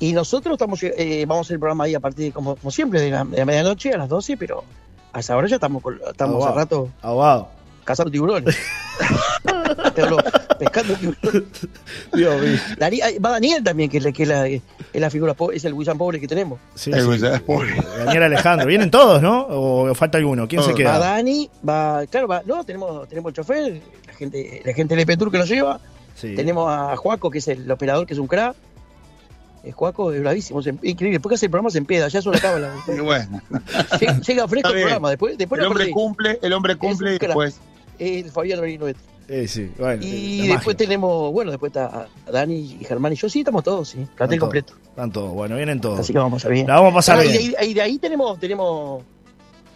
Y 0.00 0.12
nosotros 0.12 0.54
estamos, 0.54 0.80
eh, 0.82 1.24
vamos 1.28 1.44
a 1.44 1.46
hacer 1.48 1.54
el 1.56 1.60
programa 1.60 1.84
ahí 1.84 1.94
a 1.94 2.00
partir, 2.00 2.26
de, 2.26 2.32
como, 2.32 2.56
como 2.56 2.70
siempre, 2.70 3.00
de 3.00 3.10
la, 3.10 3.24
de 3.24 3.36
la 3.38 3.44
medianoche 3.44 3.92
a 3.92 3.98
las 3.98 4.08
12, 4.08 4.36
pero 4.36 4.64
a 5.12 5.20
esa 5.20 5.36
hora 5.36 5.46
ya 5.48 5.56
estamos, 5.56 5.82
con- 5.82 6.00
estamos 6.10 6.42
Ah, 6.44 6.48
wow. 6.48 6.56
rato 6.56 6.88
Abogado. 7.02 7.48
Cazando 7.84 8.10
tiburones. 8.10 8.56
Hablo, 9.44 10.16
pescando 10.58 10.94
tiburones. 10.94 11.42
Dios 12.12 12.40
mío. 12.42 12.58
Va 13.24 13.30
Daniel 13.30 13.62
también, 13.64 13.90
que 13.90 13.98
es 13.98 14.28
la, 14.28 14.46
es 14.46 14.62
es 14.92 15.12
figura, 15.12 15.34
po- 15.34 15.52
es 15.52 15.64
el 15.64 15.72
William 15.74 15.96
pobre 15.98 16.20
que 16.20 16.28
tenemos. 16.28 16.58
Sí, 16.74 16.90
Eh, 16.92 17.00
sí. 17.18 17.26
eh, 17.26 17.40
pobre. 17.44 17.74
Daniel 18.04 18.24
Alejandro. 18.24 18.66
¿Vienen 18.66 18.90
todos, 18.90 19.22
no? 19.22 19.46
¿O 19.48 19.94
falta 19.94 20.18
alguno? 20.18 20.46
¿Quién 20.48 20.62
se 20.62 20.68
Todos. 20.72 20.84
Va 20.84 20.92
queda? 20.92 20.98
Dani, 20.98 21.50
va, 21.68 22.06
claro, 22.06 22.28
va, 22.28 22.42
no, 22.46 22.64
tenemos, 22.64 23.08
tenemos 23.08 23.30
el 23.30 23.34
chofer, 23.36 23.80
la 24.06 24.12
gente, 24.14 24.62
la 24.64 24.72
gente 24.74 24.94
del 24.96 25.08
EP 25.08 25.18
Tour 25.18 25.30
que 25.30 25.38
nos 25.38 25.48
lleva, 25.48 25.80
Sí. 26.14 26.34
tenemos 26.34 26.68
a 26.70 26.94
Juaco, 26.96 27.30
que 27.30 27.38
es 27.38 27.48
el 27.48 27.70
operador, 27.70 28.06
que 28.06 28.12
es 28.14 28.18
un 28.20 28.26
crack. 28.26 28.54
Es 29.64 29.74
Juaco 29.76 30.12
es 30.12 30.20
bravísimo, 30.20 30.58
es 30.60 30.66
increíble. 30.66 31.12
Después 31.12 31.30
que 31.30 31.34
hace 31.36 31.46
el 31.46 31.50
programa 31.50 31.70
se 31.70 31.78
empeda, 31.78 32.08
ya 32.08 32.18
eso 32.18 32.30
la 32.32 32.40
cábala. 32.40 32.72
Bueno, 33.02 33.40
Llega, 34.00 34.18
llega 34.20 34.48
fresco 34.48 34.68
el 34.70 34.74
programa, 34.82 35.08
después, 35.10 35.38
después 35.38 35.60
el 35.60 35.66
hombre 35.68 35.90
cumple, 35.90 36.38
el 36.42 36.52
hombre 36.52 36.76
cumple 36.76 37.14
y 37.14 37.18
crack. 37.18 37.28
después 37.30 37.60
El 38.02 38.30
Fabián 38.30 38.60
Berinoet. 38.60 38.96
Eh, 39.28 39.46
sí, 39.46 39.70
bueno, 39.78 40.02
Y 40.04 40.48
la 40.48 40.54
después 40.54 40.74
magia. 40.74 40.86
tenemos, 40.88 41.32
bueno, 41.32 41.50
después 41.52 41.70
está 41.70 42.08
Dani 42.30 42.76
y 42.80 42.84
Germán 42.84 43.12
y 43.12 43.16
yo, 43.16 43.28
sí, 43.28 43.38
estamos 43.40 43.62
todos, 43.62 43.88
sí, 43.88 44.06
plantel 44.16 44.38
completo. 44.40 44.74
Están 44.90 45.10
todos. 45.12 45.32
Bueno, 45.32 45.56
vienen 45.56 45.80
todos. 45.80 46.00
Así 46.00 46.12
que 46.12 46.18
vamos 46.18 46.44
a 46.44 46.48
bien. 46.48 46.66
La 46.66 46.74
vamos 46.74 46.92
a 46.92 46.94
pasar 46.96 47.18
Ah, 47.20 47.24
y 47.24 47.28
de 47.32 47.38
bien. 47.38 47.54
ahí, 47.58 47.70
y 47.70 47.74
de 47.74 47.80
ahí 47.82 47.98
tenemos, 47.98 48.38
tenemos 48.38 49.02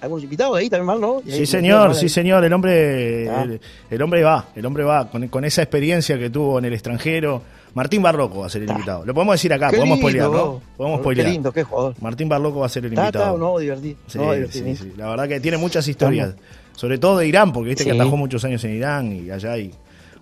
algunos 0.01 0.25
invitados 0.25 0.57
ahí 0.57 0.69
también, 0.71 0.87
mal, 0.87 1.01
¿no? 1.01 1.23
Ahí- 1.27 1.33
Sí, 1.39 1.47
señor, 1.47 1.95
sí, 1.95 2.09
señor. 2.09 2.45
El 2.45 2.53
hombre, 2.53 3.29
Ah. 3.31 3.43
el, 3.43 3.61
el 3.91 4.03
hombre 4.03 4.23
va, 4.23 4.47
el 4.55 4.65
hombre 4.67 4.85
va 4.85 5.09
con, 5.11 5.27
con 5.29 5.45
esa 5.45 5.63
experiencia 5.63 6.19
que 6.19 6.31
tuvo 6.31 6.59
en 6.59 6.67
el 6.67 6.73
extranjero. 6.73 7.43
Martín 7.75 8.01
Barroco 8.03 8.41
va 8.41 8.47
a 8.47 8.49
ser 8.49 8.63
el 8.63 8.71
Ah. 8.71 8.73
invitado. 8.73 9.05
Lo 9.05 9.13
podemos 9.15 9.35
decir 9.35 9.53
acá, 9.53 9.71
Qué 9.71 9.77
podemos 9.77 9.99
spoilear, 9.99 10.31
¿no? 10.31 10.61
Podemos 10.77 10.99
Qué 10.99 11.03
spoilear. 11.03 11.29
lindo, 11.29 11.53
qué 11.53 11.63
jugador. 11.63 11.95
Martín 12.01 12.29
Barroco 12.29 12.61
va 12.61 12.67
a 12.67 12.69
ser 12.71 12.85
el 12.87 12.93
Está, 12.93 13.07
está, 13.09 13.19
invitado. 13.19 13.39
no, 13.39 13.59
divertido. 13.59 13.97
Sí, 14.07 14.19
no, 14.19 14.25
sí, 14.31 14.37
divertido. 14.37 14.77
sí. 14.77 14.93
La 14.97 15.09
verdad 15.11 15.29
que 15.29 15.41
tiene 15.41 15.57
muchas 15.59 15.87
historias. 15.89 16.35
Sobre 16.75 16.99
todo 16.99 17.19
de 17.19 17.27
Irán, 17.27 17.53
porque 17.53 17.71
viste 17.71 17.85
que 17.85 17.93
atajó 17.93 18.17
muchos 18.17 18.45
años 18.45 18.63
en 18.65 18.75
Irán 18.77 19.13
y 19.13 19.31
allá 19.31 19.53
hay 19.53 19.73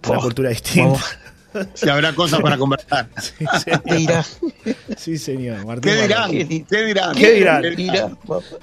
una 0.09 0.19
Oh, 0.19 0.23
cultura 0.23 0.51
distinta. 0.51 1.01
Si 1.75 1.89
habrá 1.89 2.15
cosas 2.15 2.41
para 2.41 2.57
conversar. 2.59 3.09
Sí, 3.19 3.47
señor. 3.59 3.83
¿Qué 3.83 3.95
dirá? 3.97 4.25
Sí, 4.97 5.19
señor. 5.19 5.67
Martín 5.67 5.93
¿Qué 5.93 6.03
dirán? 6.03 6.31
Qué 6.31 6.65
¿Qué 6.69 6.83
dirán? 6.85 7.15
¿Qué 7.15 7.31
dirán? 7.33 7.63
Dirá. 7.77 8.11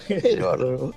Qué 0.08 0.36
bárbaro. 0.42 0.94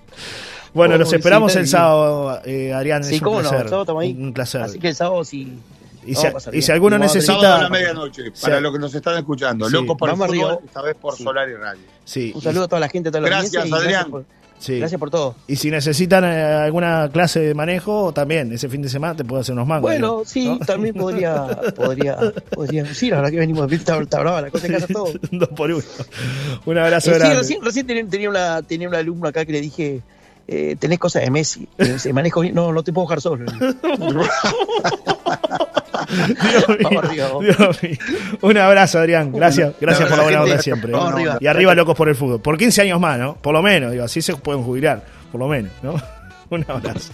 Bueno, 0.73 0.99
los 0.99 1.13
esperamos 1.13 1.55
el 1.57 1.69
sábado, 1.69 2.41
eh, 2.45 2.73
Adrián. 2.73 3.05
Sí, 3.05 3.17
es 3.17 3.21
un 3.21 3.25
cómo 3.25 3.43
no, 3.43 3.43
el 3.43 3.49
placer. 3.51 3.69
sábado 3.69 3.83
estamos 3.83 4.03
ahí. 4.03 4.13
Un 4.19 4.33
placer. 4.35 4.63
Así 4.63 4.79
que 4.79 4.89
el 4.89 4.95
sábado 4.97 5.25
sí. 5.25 5.59
y, 6.05 6.15
si, 6.15 6.27
y 6.53 6.63
si 6.63 6.73
alguno 6.73 6.99
necesita. 6.99 7.33
Sábado 7.35 7.55
a 7.55 7.63
la 7.63 7.69
medianoche, 7.71 8.23
para 8.41 8.57
Sí. 8.57 8.63
los 8.63 8.73
que 8.73 8.79
nos 8.81 8.95
están 8.95 9.17
escuchando. 9.19 9.67
Sí. 9.67 9.73
Loco 9.73 9.97
por 9.97 10.09
el 10.11 10.17
Vamos 10.17 10.27
fútbol, 10.35 10.47
arriba. 10.51 10.61
esta 10.67 10.83
vez 10.83 10.97
por 10.97 11.17
Sí. 11.17 11.23
Solar 11.23 11.49
y 11.49 11.55
Radio. 11.55 11.83
Sí, 12.05 12.33
Un 12.35 12.43
saludo 12.43 12.65
a 12.65 12.69
toda 12.69 12.81
la 12.81 12.89
gente, 12.89 13.09
a 13.09 13.13
toda 13.13 13.23
la 13.23 13.29
Gracias, 13.29 13.55
Adrián. 13.63 13.81
Gracias 13.81 14.05
por, 14.07 14.25
sí. 14.65 14.79
gracias 14.79 14.99
por 14.99 15.11
todo. 15.11 15.35
Y 15.47 15.57
si 15.57 15.71
necesitan 15.71 16.25
eh, 16.25 16.43
alguna 16.43 17.09
clase 17.13 17.41
de 17.41 17.55
manejo, 17.55 18.13
también 18.13 18.53
ese 18.53 18.69
fin 18.69 18.83
de 18.83 18.89
semana 18.89 19.15
te 19.15 19.25
puedo 19.25 19.41
hacer 19.43 19.53
unos 19.53 19.67
mangos. 19.67 19.83
Bueno, 19.91 20.19
¿no? 20.19 20.25
sí, 20.25 20.47
¿No? 20.47 20.59
también 20.59 20.95
podría, 20.95 21.47
podría, 21.77 22.17
podría. 22.51 22.87
Sí, 22.95 23.11
la 23.11 23.17
verdad 23.17 23.31
que 23.31 23.39
venimos, 23.39 23.71
está, 23.73 23.99
está 24.01 24.21
brava 24.21 24.41
la 24.43 24.51
cosa 24.51 24.67
en 24.67 24.73
casa 24.73 24.87
todo. 24.87 25.13
Dos 25.31 25.49
por 25.51 25.71
uno. 25.71 25.85
Un 26.67 26.79
abrazo 26.79 27.11
Eh, 27.11 27.15
sí, 27.15 27.19
grande. 27.19 27.37
recién, 27.37 27.63
recién 27.63 27.87
tenía, 27.87 28.07
tenía 28.09 28.31
una, 28.31 28.63
tenía 28.63 28.89
un 28.89 28.95
alumno 28.95 29.29
acá 29.29 29.45
que 29.45 29.53
le 29.53 29.61
dije, 29.61 30.01
eh, 30.49 30.77
tenés 30.79 30.99
cosas 30.99 31.23
de 31.23 31.31
Messi, 31.31 31.69
eh, 31.79 31.99
se 31.99 32.13
manejo 32.13 32.41
bien, 32.41 32.55
no, 32.55 32.73
no 32.73 32.83
te 32.83 32.93
puedo 32.93 33.07
dejar 33.07 33.21
solo. 33.21 33.45
Dios 36.09 36.69
mío, 36.69 36.79
Vamos 36.83 37.05
arriba, 37.05 37.27
vamos. 37.29 37.45
Dios 37.45 37.83
mío. 37.83 37.97
Un 38.43 38.59
abrazo, 38.59 38.99
Adrián. 38.99 39.33
Gracias, 39.33 39.75
gracias 39.81 40.09
por 40.09 40.19
la 40.19 40.25
buena 40.25 40.43
onda 40.43 40.59
siempre. 40.61 40.93
Vamos 40.93 41.11
¿no? 41.11 41.17
arriba. 41.17 41.39
Y 41.41 41.47
arriba, 41.47 41.75
locos 41.75 41.97
por 41.97 42.09
el 42.09 42.15
fútbol. 42.15 42.41
Por 42.41 42.59
15 42.59 42.83
años 42.83 43.01
más, 43.01 43.19
¿no? 43.19 43.35
Por 43.37 43.53
lo 43.55 43.63
menos, 43.63 43.93
digo, 43.93 44.05
así 44.05 44.21
se 44.23 44.37
pueden 44.37 44.63
jubilar. 44.63 45.03
Por 45.33 45.41
lo 45.41 45.49
menos, 45.49 45.73
¿no? 45.83 45.95
Un 46.51 46.65
abrazo. 46.69 47.13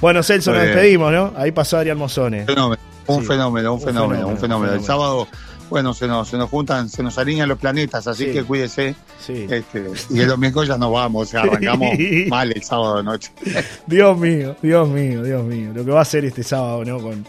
Bueno, 0.00 0.22
Celso, 0.22 0.50
Muy 0.50 0.58
nos 0.60 0.68
despedimos, 0.68 1.12
¿no? 1.12 1.32
Ahí 1.36 1.52
pasó 1.52 1.76
Adrián 1.78 1.98
Mozone. 1.98 2.44
Fenómeno, 2.46 2.82
un 3.06 3.20
Sí. 3.20 3.26
fenómeno, 3.26 3.74
un 3.74 3.80
Un 3.80 3.84
fenómeno, 3.86 3.86
un 3.86 3.86
fenómeno. 3.86 4.26
un 4.26 4.32
El 4.34 4.38
fenómeno. 4.38 4.82
sábado, 4.82 5.28
bueno, 5.70 5.94
se 5.94 6.06
nos, 6.06 6.28
se 6.28 6.36
nos 6.36 6.50
juntan, 6.50 6.88
se 6.88 7.02
nos 7.02 7.16
alinean 7.18 7.48
los 7.48 7.58
planetas, 7.58 8.06
así 8.06 8.26
Sí. 8.26 8.32
que 8.32 8.42
cuídese. 8.44 8.94
Sí. 9.20 9.46
Este, 9.50 9.84
y 10.10 10.20
el 10.20 10.28
domingo 10.28 10.62
ya 10.64 10.76
nos 10.78 10.92
vamos, 10.92 11.28
o 11.28 11.30
sea, 11.30 11.42
arrancamos 11.42 11.90
mal 12.28 12.52
el 12.52 12.62
sábado 12.62 12.98
de 12.98 13.02
noche. 13.04 13.30
Dios 13.86 14.18
mío, 14.18 14.56
Dios 14.62 14.88
mío, 14.88 15.22
Dios 15.22 15.44
mío. 15.44 15.70
Lo 15.74 15.84
que 15.84 15.90
va 15.90 16.00
a 16.00 16.02
hacer 16.02 16.24
este 16.24 16.42
sábado, 16.42 16.84
¿no? 16.84 16.98
Con, 17.00 17.24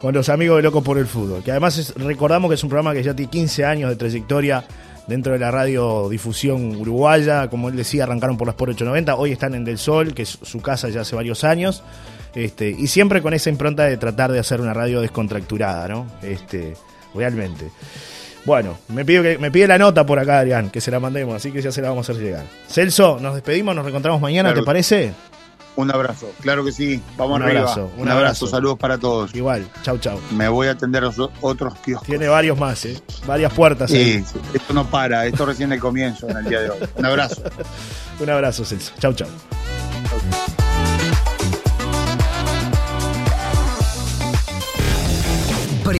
con 0.00 0.12
los 0.14 0.28
amigos 0.28 0.56
de 0.58 0.62
Locos 0.64 0.82
por 0.84 0.98
el 0.98 1.06
Fútbol. 1.06 1.42
Que 1.42 1.50
además 1.52 1.78
es- 1.78 1.94
recordamos 1.94 2.48
que 2.50 2.54
es 2.56 2.62
un 2.64 2.68
programa 2.70 2.92
que 2.92 3.02
ya 3.02 3.14
tiene 3.14 3.30
15 3.30 3.64
años 3.64 3.90
de 3.90 3.96
trayectoria 3.96 4.64
dentro 5.06 5.32
de 5.32 5.38
la 5.38 5.50
radiodifusión 5.50 6.76
uruguaya. 6.76 7.48
Como 7.48 7.68
él 7.68 7.76
decía, 7.76 8.04
arrancaron 8.04 8.36
por 8.36 8.46
las 8.46 8.56
por 8.56 8.68
890. 8.70 9.14
Hoy 9.16 9.32
están 9.32 9.54
en 9.54 9.64
Del 9.64 9.78
Sol, 9.78 10.12
que 10.14 10.22
es 10.22 10.38
su 10.42 10.60
casa 10.60 10.88
ya 10.88 11.02
hace 11.02 11.16
varios 11.16 11.44
años. 11.44 11.82
Este, 12.34 12.68
y 12.70 12.88
siempre 12.88 13.22
con 13.22 13.32
esa 13.32 13.48
impronta 13.48 13.84
de 13.84 13.96
tratar 13.96 14.30
de 14.30 14.38
hacer 14.38 14.60
una 14.60 14.74
radio 14.74 15.00
descontracturada, 15.00 15.88
¿no? 15.88 16.06
Este, 16.22 16.76
realmente. 17.16 17.70
Bueno, 18.44 18.78
me 18.88 19.04
pide, 19.04 19.22
que, 19.22 19.38
me 19.38 19.50
pide 19.50 19.66
la 19.66 19.76
nota 19.78 20.06
por 20.06 20.18
acá, 20.20 20.38
Adrián, 20.38 20.70
que 20.70 20.80
se 20.80 20.90
la 20.92 21.00
mandemos, 21.00 21.34
así 21.34 21.50
que 21.50 21.60
ya 21.60 21.72
se 21.72 21.82
la 21.82 21.88
vamos 21.88 22.08
a 22.08 22.12
hacer 22.12 22.22
llegar. 22.24 22.44
Celso, 22.68 23.18
nos 23.20 23.34
despedimos, 23.34 23.74
nos 23.74 23.84
reencontramos 23.84 24.20
mañana, 24.20 24.50
Claro. 24.50 24.60
¿te 24.62 24.66
parece? 24.66 25.12
Un 25.74 25.90
abrazo, 25.90 26.30
claro 26.40 26.64
que 26.64 26.72
sí, 26.72 27.02
vamos 27.18 27.36
Un 27.36 27.42
arriba. 27.42 27.60
abrazo, 27.62 27.90
un 27.96 28.02
un 28.02 28.08
abrazo. 28.08 28.18
abrazo, 28.18 28.46
saludos 28.46 28.78
para 28.78 28.96
todos. 28.98 29.34
Igual, 29.34 29.66
chau, 29.82 29.98
chau. 29.98 30.18
Me 30.30 30.48
voy 30.48 30.68
a 30.68 30.70
atender 30.70 31.02
a 31.02 31.06
los 31.08 31.18
otros 31.42 31.74
kioscos. 31.80 32.06
Tiene 32.06 32.28
varios 32.28 32.56
más, 32.58 32.82
¿eh? 32.86 32.96
Varias 33.26 33.52
puertas 33.52 33.90
ahí. 33.90 34.22
Sí, 34.24 34.38
esto 34.54 34.72
no 34.72 34.86
para, 34.86 35.26
esto 35.26 35.44
recién 35.44 35.72
el 35.72 35.80
comienzo 35.80 36.28
en 36.30 36.36
el 36.38 36.44
día 36.46 36.60
de 36.62 36.70
hoy. 36.70 36.78
Un 36.94 37.04
abrazo. 37.04 37.42
Un 38.20 38.30
abrazo, 38.30 38.64
Celso. 38.64 38.92
Chau, 38.98 39.12
chau. 39.12 39.28